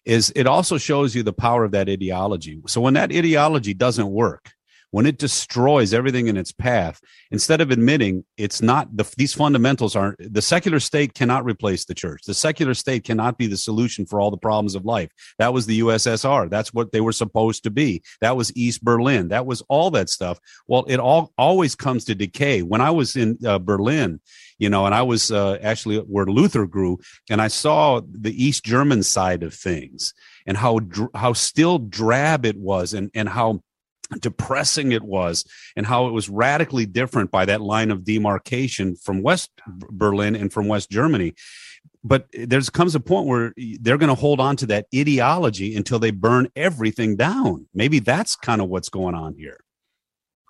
is 0.05 0.31
it 0.35 0.47
also 0.47 0.77
shows 0.77 1.15
you 1.15 1.23
the 1.23 1.33
power 1.33 1.63
of 1.63 1.71
that 1.71 1.89
ideology. 1.89 2.61
So 2.67 2.81
when 2.81 2.93
that 2.93 3.11
ideology 3.11 3.73
doesn't 3.73 4.09
work, 4.09 4.54
when 4.95 5.05
it 5.05 5.17
destroys 5.17 5.93
everything 5.93 6.27
in 6.27 6.37
its 6.37 6.53
path, 6.53 7.01
instead 7.29 7.59
of 7.59 7.69
admitting 7.69 8.23
it's 8.37 8.61
not 8.61 8.95
the, 8.95 9.03
these 9.17 9.33
fundamentals 9.33 9.93
aren't 9.93 10.33
the 10.33 10.41
secular 10.41 10.79
state 10.79 11.13
cannot 11.13 11.43
replace 11.43 11.83
the 11.83 11.93
church. 11.93 12.21
The 12.25 12.33
secular 12.33 12.73
state 12.73 13.03
cannot 13.03 13.37
be 13.37 13.47
the 13.47 13.57
solution 13.57 14.05
for 14.05 14.21
all 14.21 14.31
the 14.31 14.37
problems 14.37 14.73
of 14.73 14.85
life. 14.85 15.11
That 15.37 15.53
was 15.53 15.65
the 15.65 15.81
USSR. 15.81 16.49
That's 16.49 16.73
what 16.73 16.93
they 16.93 17.01
were 17.01 17.11
supposed 17.11 17.63
to 17.63 17.71
be. 17.71 18.03
That 18.21 18.37
was 18.37 18.55
East 18.55 18.85
Berlin. 18.85 19.27
That 19.27 19.45
was 19.45 19.61
all 19.67 19.91
that 19.91 20.09
stuff. 20.09 20.39
Well, 20.65 20.85
it 20.87 21.01
all 21.01 21.33
always 21.37 21.75
comes 21.75 22.05
to 22.05 22.15
decay. 22.15 22.61
When 22.61 22.79
I 22.79 22.91
was 22.91 23.17
in 23.17 23.37
uh, 23.45 23.59
Berlin, 23.59 24.21
you 24.59 24.69
know, 24.69 24.85
and 24.85 24.95
I 24.95 25.01
was 25.01 25.29
uh, 25.29 25.57
actually 25.61 25.97
where 25.97 26.25
Luther 26.25 26.65
grew, 26.65 26.99
and 27.29 27.41
I 27.41 27.49
saw 27.49 27.99
the 28.09 28.31
East 28.31 28.63
German 28.63 29.03
side 29.03 29.43
of 29.43 29.53
things 29.53 30.13
and 30.45 30.55
how 30.55 30.79
how 31.13 31.33
still 31.33 31.79
drab 31.79 32.45
it 32.45 32.55
was, 32.55 32.93
and 32.93 33.11
and 33.13 33.27
how 33.27 33.59
depressing 34.21 34.91
it 34.91 35.03
was 35.03 35.45
and 35.75 35.85
how 35.85 36.07
it 36.07 36.11
was 36.11 36.29
radically 36.29 36.85
different 36.85 37.31
by 37.31 37.45
that 37.45 37.61
line 37.61 37.91
of 37.91 38.03
demarcation 38.03 38.95
from 38.95 39.21
west 39.21 39.51
berlin 39.67 40.35
and 40.35 40.51
from 40.51 40.67
west 40.67 40.89
germany. 40.89 41.33
But 42.03 42.27
there's 42.33 42.69
comes 42.69 42.93
a 42.93 42.99
point 42.99 43.25
where 43.25 43.53
they're 43.81 43.97
going 43.97 44.09
to 44.09 44.15
hold 44.15 44.39
on 44.39 44.55
to 44.57 44.67
that 44.67 44.85
ideology 44.95 45.75
until 45.75 45.97
they 45.97 46.11
burn 46.11 46.47
everything 46.55 47.15
down. 47.15 47.67
Maybe 47.73 47.97
that's 47.97 48.35
kind 48.35 48.61
of 48.61 48.69
what's 48.69 48.89
going 48.89 49.15
on 49.15 49.35
here. 49.35 49.59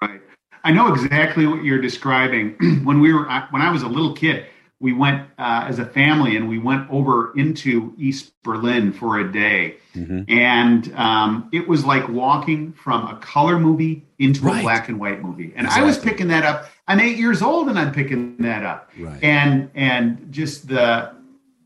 Right. 0.01 0.19
I 0.65 0.71
know 0.71 0.91
exactly 0.93 1.45
what 1.45 1.63
you're 1.63 1.81
describing. 1.81 2.57
When 2.83 2.99
we 2.99 3.13
were 3.13 3.25
when 3.51 3.61
i 3.61 3.71
was 3.71 3.83
a 3.83 3.87
little 3.87 4.13
kid 4.13 4.47
we 4.79 4.91
went 4.93 5.29
uh, 5.37 5.65
as 5.67 5.79
a 5.79 5.85
family 5.85 6.35
and 6.35 6.49
we 6.49 6.59
went 6.59 6.89
over 6.89 7.35
into 7.37 7.93
East 7.97 8.33
Berlin 8.43 8.91
for 8.91 9.19
a 9.19 9.31
day. 9.31 9.77
Mm-hmm. 9.95 10.23
And 10.27 10.93
um, 10.95 11.49
it 11.53 11.67
was 11.67 11.85
like 11.85 12.07
walking 12.09 12.73
from 12.73 13.07
a 13.07 13.17
color 13.17 13.57
movie 13.57 14.05
into 14.19 14.41
right. 14.41 14.59
a 14.59 14.61
black 14.61 14.89
and 14.89 14.99
white 14.99 15.21
movie. 15.21 15.53
And 15.55 15.65
exactly. 15.65 15.81
I 15.81 15.85
was 15.85 15.97
picking 15.97 16.27
that 16.27 16.43
up. 16.43 16.69
I'm 16.87 16.99
eight 16.99 17.17
years 17.17 17.41
old 17.41 17.69
and 17.69 17.79
I'm 17.79 17.93
picking 17.93 18.37
that 18.37 18.63
up. 18.63 18.91
Right. 18.99 19.23
And 19.23 19.71
and 19.75 20.27
just 20.31 20.67
the 20.67 21.13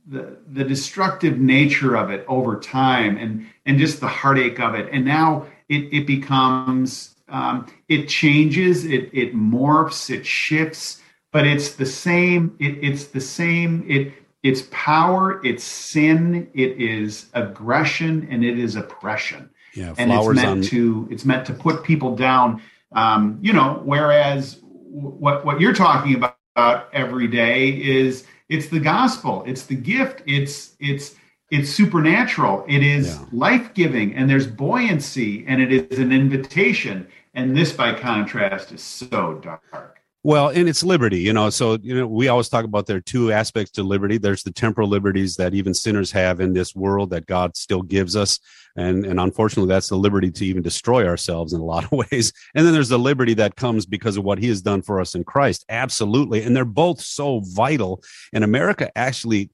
the 0.08 0.38
the 0.48 0.64
destructive 0.64 1.40
nature 1.40 1.96
of 1.96 2.12
it 2.12 2.26
over 2.28 2.60
time 2.60 3.18
and 3.18 3.48
and 3.66 3.80
just 3.80 4.02
the 4.02 4.08
heartache 4.08 4.60
of 4.60 4.76
it. 4.76 4.88
And 4.92 5.04
now 5.04 5.48
it 5.68 5.92
it 5.92 6.06
becomes 6.06 7.16
um, 7.28 7.68
it 7.88 8.08
changes, 8.08 8.86
it 8.86 9.10
it 9.14 9.36
morphs, 9.36 10.12
it 10.12 10.28
shifts 10.28 11.02
but 11.32 11.46
it's 11.46 11.74
the 11.76 11.86
same 11.86 12.56
it, 12.60 12.78
it's 12.82 13.06
the 13.06 13.22
same 13.22 13.86
it 13.88 14.14
it's 14.44 14.64
power 14.72 15.46
it's 15.46 15.64
sin 15.64 16.50
it 16.54 16.82
is 16.82 17.28
aggression 17.34 18.28
and 18.32 18.44
it 18.44 18.58
is 18.58 18.76
oppression. 18.76 19.50
Yeah, 19.74 19.94
and 19.98 20.12
it's 20.12 20.28
meant 20.28 20.48
on... 20.48 20.62
to 20.64 21.08
it's 21.12 21.26
meant 21.26 21.46
to 21.48 21.54
put 21.54 21.84
people 21.84 22.16
down. 22.16 22.62
Um, 22.92 23.38
you 23.42 23.54
know 23.54 23.82
whereas 23.86 24.60
what 24.62 25.46
what 25.46 25.62
you're 25.62 25.74
talking 25.74 26.16
about 26.16 26.90
every 26.94 27.28
day 27.28 27.70
is 27.70 28.26
it's 28.50 28.68
the 28.68 28.80
gospel 28.80 29.44
it's 29.46 29.68
the 29.68 29.76
gift 29.76 30.24
it's 30.26 30.76
it's 30.80 31.16
it's 31.52 31.70
supernatural 31.70 32.66
it 32.68 32.82
is 32.82 33.16
yeah. 33.16 33.26
life-giving 33.32 34.16
and 34.16 34.30
there's 34.30 34.48
buoyancy 34.48 35.46
and 35.48 35.62
it 35.62 35.72
is 35.72 36.00
an 36.00 36.12
invitation. 36.12 37.08
And 37.36 37.56
this 37.56 37.72
by 37.72 37.94
contrast 37.94 38.72
is 38.72 38.82
so 38.82 39.36
dark 39.36 39.99
well, 40.22 40.50
and 40.50 40.68
it's 40.68 40.84
liberty, 40.84 41.20
you 41.20 41.32
know. 41.32 41.50
So, 41.50 41.78
you 41.82 41.96
know, 41.96 42.06
we 42.06 42.28
always 42.28 42.50
talk 42.50 42.66
about 42.66 42.88
there 42.88 42.98
are 42.98 43.02
two 43.02 43.32
aspects 43.32 43.72
to 43.72 43.84
liberty. 43.84 44.18
There's 44.18 44.44
the 44.44 44.52
temporal 44.52 44.90
liberties 44.90 45.38
that 45.38 45.54
even 45.54 45.74
sinners 45.74 46.12
have 46.12 46.42
in 46.42 46.54
this 46.54 46.76
world 46.76 47.12
that 47.12 47.26
God 47.26 47.56
still 47.56 47.82
gives 47.82 48.18
us. 48.18 48.38
And, 48.76 49.06
and 49.06 49.20
unfortunately, 49.20 49.70
that's 49.74 49.88
the 49.88 49.96
liberty 49.96 50.30
to 50.32 50.46
even 50.46 50.62
destroy 50.62 51.08
ourselves 51.08 51.54
in 51.54 51.62
a 51.62 51.66
lot 51.66 51.86
of 51.86 51.92
ways. 52.12 52.34
And 52.54 52.66
then 52.66 52.74
there's 52.74 52.90
the 52.90 53.00
liberty 53.00 53.34
that 53.36 53.56
comes 53.56 53.86
because 53.86 54.18
of 54.18 54.26
what 54.26 54.40
he 54.40 54.50
has 54.50 54.62
done 54.62 54.82
for 54.82 55.00
us 55.00 55.16
in 55.16 55.24
Christ. 55.24 55.64
Absolutely. 55.70 56.44
And 56.44 56.54
they're 56.54 56.66
both 56.66 57.00
so 57.00 57.42
vital. 57.46 58.04
And 58.34 58.44
America 58.44 58.92
actually 58.98 59.52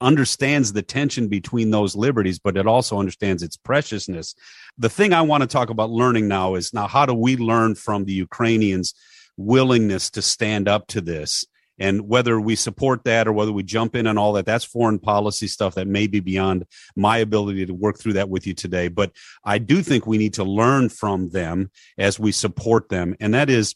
understands 0.00 0.72
the 0.72 0.82
tension 0.82 1.28
between 1.28 1.70
those 1.70 1.94
liberties, 1.94 2.38
but 2.38 2.56
it 2.56 2.66
also 2.66 2.98
understands 2.98 3.42
its 3.42 3.56
preciousness. 3.56 4.34
The 4.78 4.90
thing 4.90 5.12
I 5.12 5.22
want 5.22 5.42
to 5.42 5.46
talk 5.46 5.68
about 5.68 5.90
learning 5.90 6.28
now 6.28 6.54
is 6.54 6.72
now, 6.72 6.86
how 6.86 7.04
do 7.06 7.14
we 7.14 7.36
learn 7.36 7.74
from 7.74 8.04
the 8.04 8.12
Ukrainians? 8.12 8.94
Willingness 9.36 10.10
to 10.10 10.22
stand 10.22 10.68
up 10.68 10.86
to 10.88 11.00
this. 11.00 11.44
And 11.78 12.08
whether 12.08 12.40
we 12.40 12.56
support 12.56 13.04
that 13.04 13.28
or 13.28 13.32
whether 13.32 13.52
we 13.52 13.62
jump 13.62 13.94
in 13.94 14.06
and 14.06 14.18
all 14.18 14.32
that 14.34 14.46
that's 14.46 14.64
foreign 14.64 14.98
policy 14.98 15.46
stuff 15.46 15.74
that 15.74 15.86
may 15.86 16.06
be 16.06 16.20
beyond 16.20 16.64
my 16.94 17.18
ability 17.18 17.66
to 17.66 17.74
work 17.74 17.98
through 17.98 18.14
that 18.14 18.30
with 18.30 18.46
you 18.46 18.54
today. 18.54 18.88
But 18.88 19.12
i 19.44 19.58
do 19.58 19.82
think 19.82 20.06
we 20.06 20.18
need 20.18 20.34
to 20.34 20.44
learn 20.44 20.88
from 20.88 21.28
them 21.30 21.70
as 21.98 22.18
we 22.18 22.32
support 22.32 22.88
them. 22.88 23.14
And 23.20 23.34
that 23.34 23.50
is 23.50 23.74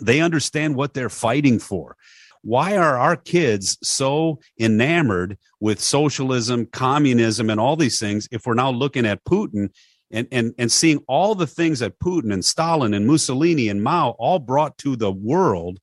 they 0.00 0.20
understand 0.20 0.76
what 0.76 0.92
they're 0.92 1.08
fighting 1.08 1.58
for. 1.58 1.96
Why 2.42 2.76
are 2.76 2.96
our 2.96 3.16
kids 3.16 3.78
so 3.82 4.40
enamored 4.58 5.36
with 5.60 5.80
socialism 5.80 6.66
communism 6.66 7.50
and 7.50 7.60
all 7.60 7.76
these 7.76 7.98
things 7.98 8.28
if 8.30 8.46
we're 8.46 8.54
now 8.54 8.70
looking 8.70 9.04
at 9.04 9.24
putin 9.24 9.70
and, 10.10 10.26
and, 10.32 10.54
and 10.58 10.70
seeing 10.70 11.02
all 11.06 11.34
the 11.34 11.46
things 11.46 11.78
that 11.80 11.98
Putin 11.98 12.32
and 12.32 12.44
Stalin 12.44 12.94
and 12.94 13.06
Mussolini 13.06 13.68
and 13.68 13.82
Mao 13.82 14.10
all 14.18 14.38
brought 14.38 14.76
to 14.78 14.96
the 14.96 15.12
world, 15.12 15.78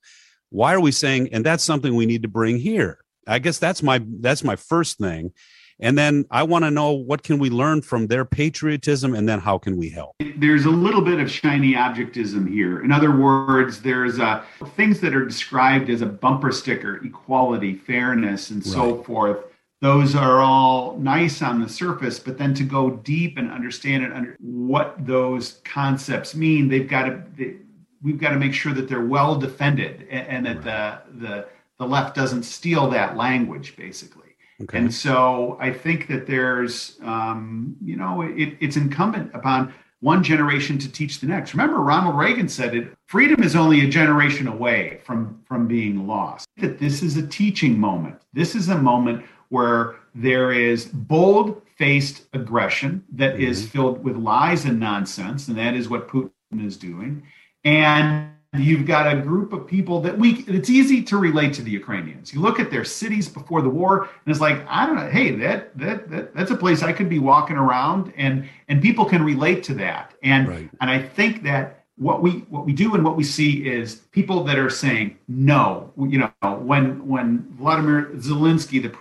why 0.50 0.74
are 0.74 0.80
we 0.80 0.92
saying, 0.92 1.30
and 1.32 1.44
that's 1.44 1.64
something 1.64 1.94
we 1.94 2.06
need 2.06 2.22
to 2.22 2.28
bring 2.28 2.58
here? 2.58 2.98
I 3.26 3.38
guess 3.38 3.58
that's 3.58 3.82
my 3.82 4.02
that's 4.20 4.42
my 4.42 4.56
first 4.56 4.98
thing. 4.98 5.32
And 5.80 5.96
then 5.96 6.24
I 6.30 6.42
want 6.42 6.64
to 6.64 6.72
know 6.72 6.92
what 6.92 7.22
can 7.22 7.38
we 7.38 7.50
learn 7.50 7.82
from 7.82 8.08
their 8.08 8.24
patriotism 8.24 9.14
and 9.14 9.28
then 9.28 9.38
how 9.38 9.58
can 9.58 9.76
we 9.76 9.90
help? 9.90 10.16
There's 10.36 10.64
a 10.64 10.70
little 10.70 11.02
bit 11.02 11.20
of 11.20 11.30
shiny 11.30 11.74
objectism 11.74 12.48
here. 12.48 12.82
In 12.82 12.90
other 12.90 13.16
words, 13.16 13.80
there's 13.80 14.18
uh, 14.18 14.42
things 14.74 14.98
that 15.00 15.14
are 15.14 15.24
described 15.24 15.88
as 15.88 16.02
a 16.02 16.06
bumper 16.06 16.50
sticker, 16.50 16.96
equality, 17.04 17.76
fairness, 17.76 18.50
and 18.50 18.64
right. 18.66 18.72
so 18.72 19.02
forth 19.04 19.38
those 19.80 20.14
are 20.14 20.40
all 20.40 20.96
nice 20.98 21.42
on 21.42 21.60
the 21.60 21.68
surface 21.68 22.18
but 22.18 22.38
then 22.38 22.54
to 22.54 22.64
go 22.64 22.90
deep 22.90 23.38
and 23.38 23.50
understand 23.50 24.04
and 24.04 24.12
under 24.12 24.36
what 24.40 24.94
those 25.06 25.60
concepts 25.64 26.34
mean 26.34 26.68
they've 26.68 26.88
got 26.88 27.04
to 27.04 27.22
they, 27.36 27.56
we've 28.02 28.18
got 28.18 28.30
to 28.30 28.38
make 28.38 28.54
sure 28.54 28.72
that 28.72 28.88
they're 28.88 29.06
well 29.06 29.36
defended 29.36 30.06
and, 30.10 30.46
and 30.46 30.64
that 30.64 30.64
right. 30.64 31.20
the 31.20 31.26
the 31.26 31.46
the 31.78 31.86
left 31.86 32.14
doesn't 32.14 32.42
steal 32.42 32.88
that 32.90 33.16
language 33.16 33.76
basically 33.76 34.34
okay. 34.62 34.78
and 34.78 34.92
so 34.92 35.56
i 35.60 35.72
think 35.72 36.08
that 36.08 36.26
there's 36.26 36.98
um, 37.02 37.76
you 37.82 37.96
know 37.96 38.22
it, 38.22 38.56
it's 38.60 38.76
incumbent 38.76 39.30
upon 39.34 39.72
one 40.00 40.22
generation 40.22 40.78
to 40.78 40.90
teach 40.90 41.18
the 41.18 41.26
next. 41.26 41.54
Remember, 41.54 41.80
Ronald 41.80 42.16
Reagan 42.16 42.48
said 42.48 42.74
it 42.74 42.96
freedom 43.06 43.42
is 43.42 43.56
only 43.56 43.84
a 43.84 43.88
generation 43.88 44.46
away 44.46 45.00
from, 45.04 45.40
from 45.44 45.66
being 45.66 46.06
lost. 46.06 46.46
That 46.58 46.78
this 46.78 47.02
is 47.02 47.16
a 47.16 47.26
teaching 47.26 47.78
moment. 47.78 48.20
This 48.32 48.54
is 48.54 48.68
a 48.68 48.78
moment 48.78 49.24
where 49.48 49.96
there 50.14 50.52
is 50.52 50.86
bold 50.86 51.62
faced 51.76 52.26
aggression 52.32 53.04
that 53.12 53.34
mm-hmm. 53.34 53.44
is 53.44 53.66
filled 53.68 54.02
with 54.02 54.16
lies 54.16 54.64
and 54.64 54.80
nonsense, 54.80 55.48
and 55.48 55.56
that 55.56 55.74
is 55.74 55.88
what 55.88 56.08
Putin 56.08 56.30
is 56.52 56.76
doing. 56.76 57.22
And 57.64 58.30
you've 58.56 58.86
got 58.86 59.12
a 59.12 59.20
group 59.20 59.52
of 59.52 59.66
people 59.66 60.00
that 60.00 60.18
we 60.18 60.44
it's 60.48 60.70
easy 60.70 61.02
to 61.02 61.18
relate 61.18 61.52
to 61.54 61.62
the 61.62 61.70
Ukrainians. 61.70 62.32
You 62.32 62.40
look 62.40 62.58
at 62.58 62.70
their 62.70 62.84
cities 62.84 63.28
before 63.28 63.62
the 63.62 63.68
war 63.68 64.02
and 64.02 64.26
it's 64.26 64.40
like, 64.40 64.64
I 64.68 64.86
don't 64.86 64.96
know, 64.96 65.08
hey, 65.08 65.32
that 65.36 65.76
that, 65.78 66.10
that 66.10 66.34
that's 66.34 66.50
a 66.50 66.56
place 66.56 66.82
I 66.82 66.92
could 66.92 67.08
be 67.08 67.18
walking 67.18 67.56
around 67.56 68.12
and 68.16 68.48
and 68.68 68.80
people 68.80 69.04
can 69.04 69.22
relate 69.22 69.62
to 69.64 69.74
that. 69.74 70.14
And 70.22 70.48
right. 70.48 70.70
and 70.80 70.90
I 70.90 71.02
think 71.02 71.42
that 71.42 71.84
what 71.96 72.22
we 72.22 72.30
what 72.48 72.64
we 72.64 72.72
do 72.72 72.94
and 72.94 73.04
what 73.04 73.16
we 73.16 73.24
see 73.24 73.66
is 73.66 73.96
people 74.12 74.44
that 74.44 74.58
are 74.58 74.70
saying 74.70 75.18
no. 75.28 75.92
You 75.98 76.18
know, 76.18 76.54
when 76.54 77.06
when 77.06 77.46
Vladimir 77.50 78.12
Zelensky, 78.14 78.82
the 78.82 78.96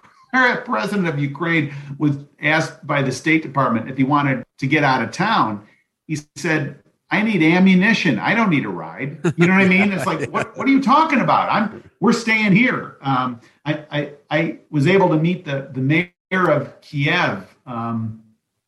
president 0.66 1.08
of 1.08 1.20
Ukraine, 1.20 1.74
was 1.98 2.18
asked 2.42 2.86
by 2.86 3.02
the 3.02 3.12
State 3.12 3.44
Department 3.44 3.90
if 3.90 3.98
he 3.98 4.04
wanted 4.04 4.46
to 4.60 4.68
get 4.68 4.84
out 4.84 5.02
of 5.02 5.12
town, 5.12 5.66
he 6.08 6.18
said, 6.36 6.82
I 7.10 7.22
need 7.22 7.42
ammunition. 7.42 8.20
I 8.20 8.36
don't 8.36 8.50
need 8.50 8.66
a 8.66 8.70
ride. 8.70 9.20
You 9.38 9.48
know 9.48 9.54
what 9.54 9.64
I 9.64 9.68
mean? 9.68 9.92
It's 9.98 10.06
like, 10.06 10.30
what, 10.30 10.58
what 10.58 10.68
are 10.68 10.72
you 10.72 10.82
talking 10.82 11.22
about? 11.22 11.50
I'm 11.50 11.84
we're 12.00 12.14
staying 12.14 12.54
here. 12.54 12.98
Um, 13.02 13.40
I, 13.66 13.86
I, 13.92 14.12
I 14.30 14.60
was 14.70 14.88
able 14.88 15.10
to 15.10 15.18
meet 15.18 15.46
the 15.46 15.70
the 15.72 15.82
mayor 15.82 16.52
of 16.52 16.80
Kiev. 16.82 17.56
Um, 17.66 18.24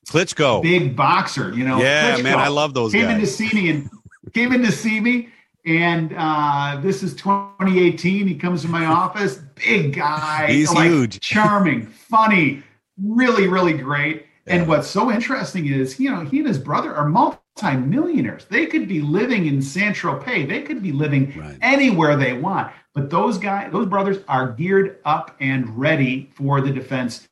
Klitschko, 0.08 0.62
big 0.62 0.96
boxer. 0.96 1.54
You 1.54 1.66
know, 1.66 1.80
yeah, 1.80 2.16
Klitschko 2.16 2.24
man, 2.24 2.40
I 2.40 2.48
love 2.48 2.74
those. 2.74 2.92
Came 2.92 3.06
guys. 3.06 3.16
in 3.16 3.20
to 3.20 3.28
see 3.28 3.50
me 3.54 3.70
and 3.70 3.90
came 4.34 4.54
in 4.54 4.64
to 4.64 4.72
see 4.72 5.00
me, 5.00 5.30
and 5.66 6.14
uh, 6.18 6.80
this 6.82 7.04
is 7.04 7.14
2018. 7.16 8.28
He 8.28 8.36
comes 8.36 8.62
to 8.62 8.68
my 8.68 8.86
office, 8.86 9.42
big 9.60 9.94
guy. 9.94 10.48
He's 10.52 10.72
like, 10.72 10.90
huge, 10.90 11.20
charming, 11.20 11.86
funny, 11.86 12.64
really, 13.02 13.48
really 13.48 13.74
great. 13.74 14.26
Yeah. 14.46 14.56
And 14.56 14.68
what's 14.68 14.88
so 14.88 15.12
interesting 15.12 15.68
is, 15.68 16.00
you 16.00 16.10
know, 16.10 16.22
he 16.22 16.40
and 16.40 16.48
his 16.48 16.58
brother 16.58 16.96
are 16.96 17.08
multi 17.08 17.40
multimillionaires. 17.62 18.46
They 18.46 18.66
could 18.66 18.88
be 18.88 19.02
living 19.02 19.46
in 19.46 19.62
San 19.62 19.94
Tropez. 19.94 20.48
They 20.48 20.62
could 20.62 20.82
be 20.82 20.92
living 20.92 21.38
right. 21.38 21.58
anywhere 21.62 22.16
they 22.16 22.34
want. 22.34 22.72
But 22.94 23.10
those 23.10 23.38
guys, 23.38 23.72
those 23.72 23.88
brothers 23.88 24.18
are 24.28 24.52
geared 24.52 24.98
up 25.06 25.36
and 25.40 25.78
ready 25.78 26.32
for 26.34 26.62
the 26.62 26.72
defense, 26.72 27.28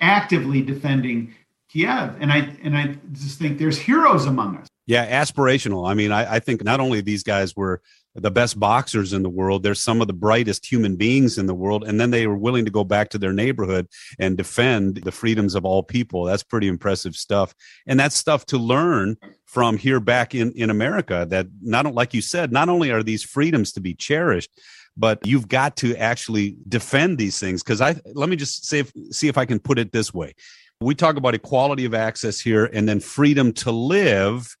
actively 0.00 0.62
defending 0.62 1.34
Kiev. 1.70 2.16
And 2.20 2.32
I 2.32 2.56
and 2.62 2.76
I 2.76 2.96
just 3.12 3.38
think 3.38 3.58
there's 3.58 3.78
heroes 3.78 4.26
among 4.26 4.58
us. 4.58 4.68
Yeah, 4.86 5.22
aspirational. 5.22 5.88
I 5.88 5.94
mean, 5.94 6.12
I, 6.12 6.36
I 6.36 6.38
think 6.38 6.62
not 6.62 6.80
only 6.80 7.00
these 7.00 7.22
guys 7.22 7.56
were 7.56 7.82
the 8.16 8.30
best 8.30 8.58
boxers 8.58 9.12
in 9.12 9.22
the 9.22 9.28
world. 9.28 9.62
They're 9.62 9.74
some 9.74 10.00
of 10.00 10.06
the 10.06 10.12
brightest 10.12 10.70
human 10.70 10.96
beings 10.96 11.38
in 11.38 11.46
the 11.46 11.54
world. 11.54 11.84
And 11.84 12.00
then 12.00 12.10
they 12.10 12.26
were 12.26 12.36
willing 12.36 12.64
to 12.64 12.70
go 12.70 12.84
back 12.84 13.10
to 13.10 13.18
their 13.18 13.32
neighborhood 13.32 13.88
and 14.18 14.36
defend 14.36 14.96
the 14.96 15.12
freedoms 15.12 15.54
of 15.54 15.64
all 15.64 15.82
people. 15.82 16.24
That's 16.24 16.42
pretty 16.42 16.68
impressive 16.68 17.14
stuff. 17.14 17.54
And 17.86 17.98
that's 18.00 18.16
stuff 18.16 18.46
to 18.46 18.58
learn 18.58 19.16
from 19.44 19.76
here 19.76 20.00
back 20.00 20.34
in, 20.34 20.52
in 20.52 20.70
America 20.70 21.26
that 21.30 21.46
not, 21.62 21.92
like 21.94 22.14
you 22.14 22.22
said, 22.22 22.52
not 22.52 22.68
only 22.68 22.90
are 22.90 23.02
these 23.02 23.22
freedoms 23.22 23.72
to 23.72 23.80
be 23.80 23.94
cherished, 23.94 24.50
but 24.96 25.24
you've 25.26 25.48
got 25.48 25.76
to 25.76 25.94
actually 25.96 26.56
defend 26.68 27.18
these 27.18 27.38
things. 27.38 27.62
Cause 27.62 27.80
I, 27.80 27.96
let 28.14 28.28
me 28.28 28.36
just 28.36 28.66
say, 28.66 28.84
see 29.10 29.28
if 29.28 29.36
I 29.36 29.44
can 29.44 29.60
put 29.60 29.78
it 29.78 29.92
this 29.92 30.12
way. 30.14 30.34
We 30.80 30.94
talk 30.94 31.16
about 31.16 31.34
equality 31.34 31.84
of 31.84 31.94
access 31.94 32.40
here 32.40 32.66
and 32.66 32.88
then 32.88 33.00
freedom 33.00 33.52
to 33.54 33.70
live 33.70 34.56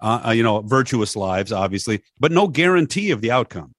uh, 0.00 0.22
uh, 0.26 0.30
you 0.30 0.42
know, 0.42 0.60
virtuous 0.62 1.16
lives, 1.16 1.52
obviously, 1.52 2.02
but 2.18 2.32
no 2.32 2.48
guarantee 2.48 3.10
of 3.10 3.20
the 3.20 3.30
outcome. 3.30 3.74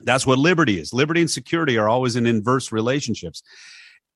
That's 0.00 0.26
what 0.26 0.38
liberty 0.38 0.78
is. 0.78 0.92
Liberty 0.92 1.20
and 1.20 1.30
security 1.30 1.78
are 1.78 1.88
always 1.88 2.16
in 2.16 2.26
inverse 2.26 2.70
relationships. 2.70 3.42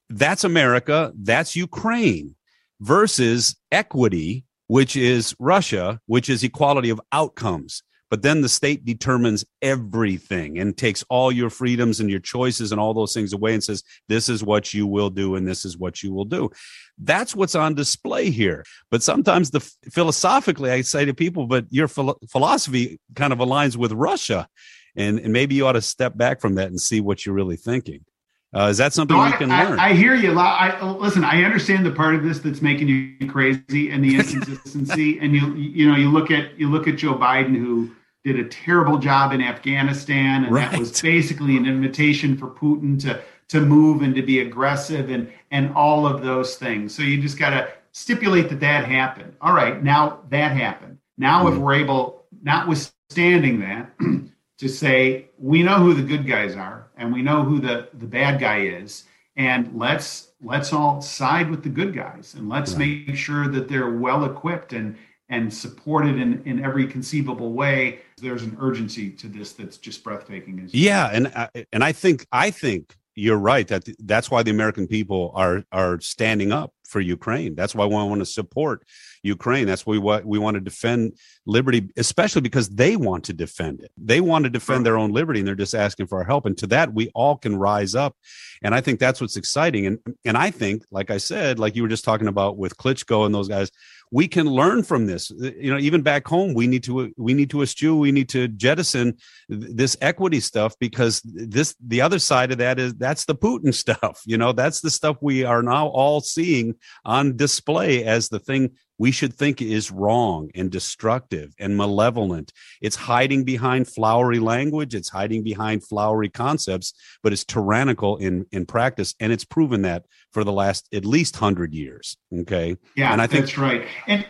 That's 0.08 0.44
America. 0.44 1.12
That's 1.16 1.56
Ukraine 1.56 2.34
versus 2.80 3.56
equity, 3.72 4.44
which 4.66 4.96
is 4.96 5.34
Russia, 5.38 6.00
which 6.06 6.28
is 6.28 6.42
equality 6.44 6.90
of 6.90 7.00
outcomes. 7.12 7.82
But 8.10 8.22
then 8.22 8.42
the 8.42 8.48
state 8.48 8.84
determines 8.84 9.44
everything 9.62 10.58
and 10.58 10.76
takes 10.76 11.04
all 11.08 11.30
your 11.30 11.48
freedoms 11.48 12.00
and 12.00 12.10
your 12.10 12.18
choices 12.18 12.72
and 12.72 12.80
all 12.80 12.92
those 12.92 13.14
things 13.14 13.32
away 13.32 13.54
and 13.54 13.62
says, 13.62 13.84
this 14.08 14.28
is 14.28 14.42
what 14.42 14.74
you 14.74 14.86
will 14.86 15.10
do 15.10 15.36
and 15.36 15.46
this 15.46 15.64
is 15.64 15.78
what 15.78 16.02
you 16.02 16.12
will 16.12 16.24
do. 16.24 16.50
That's 16.98 17.36
what's 17.36 17.54
on 17.54 17.74
display 17.74 18.30
here. 18.30 18.64
But 18.90 19.04
sometimes 19.04 19.52
the 19.52 19.60
philosophically, 19.92 20.72
I 20.72 20.80
say 20.80 21.04
to 21.04 21.14
people, 21.14 21.46
but 21.46 21.66
your 21.70 21.86
philo- 21.86 22.18
philosophy 22.28 22.98
kind 23.14 23.32
of 23.32 23.38
aligns 23.38 23.76
with 23.76 23.92
Russia. 23.92 24.48
And, 24.96 25.20
and 25.20 25.32
maybe 25.32 25.54
you 25.54 25.68
ought 25.68 25.72
to 25.72 25.82
step 25.82 26.16
back 26.16 26.40
from 26.40 26.56
that 26.56 26.66
and 26.66 26.80
see 26.80 27.00
what 27.00 27.24
you're 27.24 27.34
really 27.34 27.56
thinking. 27.56 28.04
Uh, 28.52 28.66
is 28.66 28.78
that 28.78 28.92
something 28.92 29.16
so 29.16 29.26
you 29.26 29.32
can 29.34 29.52
I, 29.52 29.62
learn? 29.62 29.78
I, 29.78 29.90
I 29.90 29.92
hear 29.92 30.16
you. 30.16 30.36
I, 30.36 30.82
listen. 30.82 31.22
I 31.22 31.44
understand 31.44 31.86
the 31.86 31.92
part 31.92 32.16
of 32.16 32.24
this 32.24 32.40
that's 32.40 32.60
making 32.60 32.88
you 32.88 33.28
crazy 33.28 33.90
and 33.90 34.02
the 34.02 34.16
inconsistency. 34.16 35.20
and 35.20 35.32
you, 35.32 35.54
you 35.54 35.88
know, 35.88 35.96
you 35.96 36.10
look 36.10 36.32
at 36.32 36.58
you 36.58 36.68
look 36.68 36.88
at 36.88 36.96
Joe 36.96 37.14
Biden, 37.14 37.54
who 37.54 37.92
did 38.24 38.38
a 38.38 38.44
terrible 38.44 38.98
job 38.98 39.32
in 39.32 39.40
Afghanistan, 39.40 40.44
and 40.44 40.54
right. 40.54 40.70
that 40.70 40.78
was 40.78 41.00
basically 41.00 41.56
an 41.56 41.66
invitation 41.66 42.36
for 42.36 42.48
Putin 42.48 43.00
to 43.02 43.22
to 43.48 43.60
move 43.60 44.02
and 44.02 44.14
to 44.14 44.22
be 44.22 44.40
aggressive 44.40 45.10
and 45.10 45.32
and 45.50 45.72
all 45.74 46.06
of 46.06 46.22
those 46.22 46.56
things. 46.56 46.94
So 46.94 47.02
you 47.02 47.20
just 47.20 47.38
got 47.38 47.50
to 47.50 47.68
stipulate 47.92 48.48
that 48.50 48.60
that 48.60 48.84
happened. 48.84 49.34
All 49.40 49.54
right, 49.54 49.82
now 49.82 50.20
that 50.28 50.52
happened. 50.52 50.98
Now, 51.18 51.44
mm-hmm. 51.44 51.56
if 51.56 51.62
we're 51.62 51.74
able, 51.74 52.24
notwithstanding 52.42 53.60
that, 53.60 53.90
to 54.58 54.68
say 54.68 55.28
we 55.38 55.62
know 55.62 55.78
who 55.78 55.94
the 55.94 56.02
good 56.02 56.26
guys 56.26 56.54
are 56.56 56.88
and 56.96 57.12
we 57.12 57.22
know 57.22 57.42
who 57.42 57.60
the 57.60 57.88
the 57.94 58.06
bad 58.06 58.38
guy 58.40 58.60
is, 58.60 59.04
and 59.36 59.70
let's 59.74 60.32
let's 60.42 60.72
all 60.72 61.00
side 61.00 61.50
with 61.50 61.62
the 61.62 61.68
good 61.68 61.94
guys 61.94 62.34
and 62.34 62.48
let's 62.48 62.72
right. 62.72 63.06
make 63.08 63.16
sure 63.16 63.48
that 63.48 63.68
they're 63.68 63.90
well 63.90 64.24
equipped 64.24 64.72
and 64.72 64.96
and 65.30 65.52
supported 65.52 66.16
in, 66.20 66.42
in 66.44 66.62
every 66.64 66.86
conceivable 66.86 67.52
way. 67.52 68.00
There's 68.18 68.42
an 68.42 68.56
urgency 68.60 69.10
to 69.10 69.28
this 69.28 69.52
that's 69.52 69.78
just 69.78 70.04
breathtaking. 70.04 70.68
Yeah, 70.72 71.08
and 71.12 71.28
I, 71.28 71.48
and 71.72 71.82
I 71.82 71.92
think 71.92 72.26
I 72.32 72.50
think 72.50 72.96
you're 73.14 73.38
right 73.38 73.66
that 73.68 73.88
that's 74.00 74.30
why 74.30 74.42
the 74.42 74.50
American 74.50 74.86
people 74.86 75.32
are 75.34 75.64
are 75.72 76.00
standing 76.00 76.52
up 76.52 76.72
for 76.90 77.00
Ukraine. 77.00 77.54
That's 77.54 77.74
why 77.74 77.86
we 77.86 77.94
want 77.94 78.20
to 78.20 78.26
support 78.26 78.84
Ukraine. 79.22 79.66
That's 79.66 79.86
why 79.86 79.98
we, 79.98 80.20
we 80.24 80.38
want 80.38 80.56
to 80.56 80.60
defend 80.60 81.16
liberty, 81.46 81.88
especially 81.96 82.42
because 82.42 82.68
they 82.68 82.96
want 82.96 83.24
to 83.24 83.32
defend 83.32 83.80
it. 83.80 83.92
They 83.96 84.20
want 84.20 84.44
to 84.44 84.50
defend 84.50 84.84
their 84.84 84.98
own 84.98 85.12
liberty, 85.12 85.40
and 85.40 85.48
they're 85.48 85.54
just 85.54 85.74
asking 85.74 86.08
for 86.08 86.18
our 86.18 86.24
help. 86.24 86.46
And 86.46 86.58
to 86.58 86.66
that, 86.68 86.92
we 86.92 87.10
all 87.14 87.36
can 87.36 87.56
rise 87.56 87.94
up. 87.94 88.16
And 88.62 88.74
I 88.74 88.80
think 88.80 88.98
that's 89.00 89.20
what's 89.20 89.36
exciting. 89.36 89.86
And 89.86 89.98
and 90.24 90.36
I 90.36 90.50
think, 90.50 90.84
like 90.90 91.10
I 91.10 91.18
said, 91.18 91.58
like 91.58 91.76
you 91.76 91.82
were 91.82 91.88
just 91.88 92.04
talking 92.04 92.28
about 92.28 92.58
with 92.58 92.76
Klitschko 92.76 93.24
and 93.24 93.34
those 93.34 93.48
guys, 93.48 93.70
we 94.10 94.26
can 94.26 94.46
learn 94.46 94.82
from 94.82 95.06
this 95.06 95.30
uh, 95.30 95.50
you 95.56 95.72
know 95.72 95.78
even 95.78 96.02
back 96.02 96.26
home 96.26 96.54
we 96.54 96.66
need 96.66 96.82
to 96.82 97.12
we 97.16 97.34
need 97.34 97.50
to 97.50 97.62
eschew 97.62 97.96
we 97.96 98.12
need 98.12 98.28
to 98.28 98.48
jettison 98.48 99.16
this 99.48 99.96
equity 100.00 100.40
stuff 100.40 100.74
because 100.78 101.20
this 101.24 101.74
the 101.84 102.00
other 102.00 102.18
side 102.18 102.50
of 102.52 102.58
that 102.58 102.78
is 102.78 102.94
that's 102.94 103.24
the 103.24 103.34
putin 103.34 103.72
stuff 103.84 104.22
you 104.26 104.36
know 104.36 104.52
that's 104.52 104.80
the 104.80 104.90
stuff 104.90 105.16
we 105.20 105.44
are 105.44 105.62
now 105.62 105.88
all 105.88 106.20
seeing 106.20 106.74
on 107.04 107.36
display 107.36 108.04
as 108.04 108.28
the 108.28 108.38
thing 108.38 108.72
we 108.98 109.10
should 109.10 109.32
think 109.32 109.62
is 109.62 109.90
wrong 109.90 110.50
and 110.54 110.70
destructive 110.70 111.54
and 111.58 111.74
malevolent. 111.76 112.52
It's 112.82 112.96
hiding 112.96 113.44
behind 113.44 113.88
flowery 113.88 114.38
language, 114.38 114.94
it's 114.94 115.08
hiding 115.08 115.42
behind 115.42 115.82
flowery 115.82 116.28
concepts, 116.28 116.92
but 117.22 117.32
it's 117.32 117.44
tyrannical 117.44 118.18
in, 118.18 118.44
in 118.52 118.66
practice. 118.66 119.14
And 119.18 119.32
it's 119.32 119.44
proven 119.44 119.82
that 119.82 120.04
for 120.32 120.44
the 120.44 120.52
last 120.52 120.86
at 120.92 121.06
least 121.06 121.36
hundred 121.36 121.72
years. 121.72 122.18
Okay. 122.40 122.76
Yeah, 122.94 123.12
and 123.12 123.22
I 123.22 123.26
think 123.26 123.46
that's 123.46 123.56
right. 123.56 123.86
And 124.06 124.26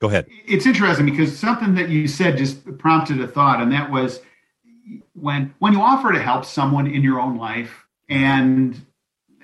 go 0.00 0.08
ahead. 0.08 0.26
It's 0.46 0.64
interesting 0.64 1.04
because 1.04 1.38
something 1.38 1.74
that 1.74 1.90
you 1.90 2.08
said 2.08 2.38
just 2.38 2.78
prompted 2.78 3.20
a 3.20 3.28
thought, 3.28 3.60
and 3.60 3.70
that 3.72 3.90
was 3.90 4.20
when 5.12 5.54
when 5.58 5.72
you 5.74 5.80
offer 5.80 6.12
to 6.12 6.20
help 6.20 6.44
someone 6.44 6.86
in 6.86 7.02
your 7.02 7.20
own 7.20 7.36
life 7.36 7.84
and 8.08 8.80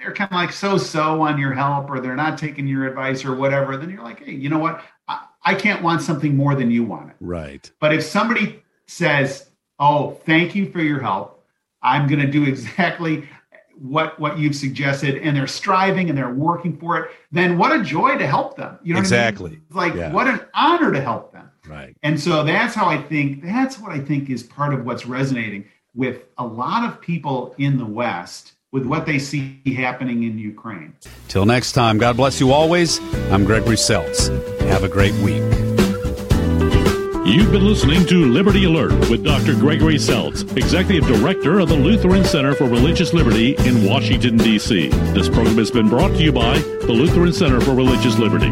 they're 0.05 0.13
kind 0.13 0.31
of 0.31 0.37
like 0.37 0.53
so 0.53 0.77
so 0.77 1.23
on 1.23 1.39
your 1.39 1.53
help 1.53 1.89
or 1.89 1.99
they're 1.99 2.15
not 2.15 2.37
taking 2.37 2.67
your 2.67 2.87
advice 2.87 3.25
or 3.25 3.35
whatever, 3.35 3.77
then 3.79 3.89
you're 3.89 4.03
like, 4.03 4.23
hey, 4.23 4.33
you 4.33 4.51
know 4.51 4.59
what? 4.59 4.85
I, 5.09 5.25
I 5.43 5.55
can't 5.55 5.83
want 5.83 6.03
something 6.03 6.37
more 6.37 6.55
than 6.55 6.71
you 6.71 6.85
want 6.85 7.11
it. 7.11 7.17
Right. 7.21 7.71
But 7.81 7.95
if 7.95 8.03
somebody 8.03 8.63
says, 8.87 9.49
oh, 9.79 10.11
thank 10.27 10.55
you 10.55 10.71
for 10.71 10.81
your 10.81 11.01
help, 11.01 11.43
I'm 11.83 12.07
going 12.07 12.21
to 12.21 12.31
do 12.31 12.45
exactly 12.47 13.27
what 13.77 14.21
what 14.21 14.39
you've 14.39 14.55
suggested 14.55 15.17
and 15.17 15.37
they're 15.37 15.49
striving 15.49 16.09
and 16.09 16.17
they're 16.17 16.33
working 16.33 16.77
for 16.77 16.97
it 16.97 17.11
then 17.33 17.59
what 17.59 17.73
a 17.73 17.83
joy 17.83 18.17
to 18.17 18.25
help 18.25 18.57
them 18.57 18.79
you 18.85 18.95
know 18.95 19.01
exactly 19.01 19.51
I 19.51 19.55
mean? 19.55 19.63
like 19.71 19.95
yeah. 19.95 20.13
what 20.13 20.29
an 20.29 20.43
honor 20.55 20.93
to 20.93 21.01
help 21.01 21.33
them 21.33 21.51
right 21.67 21.97
and 22.05 22.21
so 22.21 22.45
that's 22.45 22.73
how 22.73 22.87
i 22.87 23.03
think 23.03 23.43
that's 23.43 23.81
what 23.81 23.91
i 23.91 23.99
think 23.99 24.31
is 24.31 24.45
part 24.45 24.75
of 24.75 24.87
what's 24.87 25.07
resonating 25.07 25.65
with 25.93 26.23
a 26.39 26.47
lot 26.47 26.89
of 26.89 27.01
people 27.01 27.53
in 27.59 27.77
the 27.77 27.85
west 27.85 28.54
with 28.75 28.85
what 28.85 29.07
they 29.07 29.21
see 29.21 29.61
happening 29.77 30.25
in 30.25 30.37
Ukraine. 30.37 30.93
Till 31.29 31.47
next 31.47 31.73
time, 31.73 31.97
God 31.97 32.17
bless 32.17 32.41
you 32.41 32.51
always. 32.51 32.99
I'm 33.31 33.45
Gregory 33.45 33.77
Seltz. 33.77 34.29
Have 34.63 34.83
a 34.83 34.89
great 34.89 35.15
week. 35.23 35.43
You've 37.25 37.53
been 37.53 37.65
listening 37.65 38.05
to 38.07 38.27
Liberty 38.27 38.65
Alert 38.65 39.09
with 39.09 39.25
Dr. 39.25 39.55
Gregory 39.55 39.95
Seltz, 39.95 40.43
Executive 40.57 41.07
Director 41.07 41.61
of 41.61 41.69
the 41.69 41.77
Lutheran 41.77 42.25
Center 42.25 42.53
for 42.53 42.65
Religious 42.65 43.15
Liberty 43.15 43.55
in 43.59 43.89
Washington, 43.89 44.37
D.C. 44.37 44.89
This 44.89 45.29
program 45.29 45.57
has 45.57 45.71
been 45.71 45.89
brought 45.89 46.11
to 46.17 46.23
you 46.25 46.33
by 46.33 46.59
the 46.59 46.93
Lutheran 46.93 47.33
Center 47.33 47.61
for 47.61 47.75
Religious 47.75 48.19
Liberty. 48.19 48.51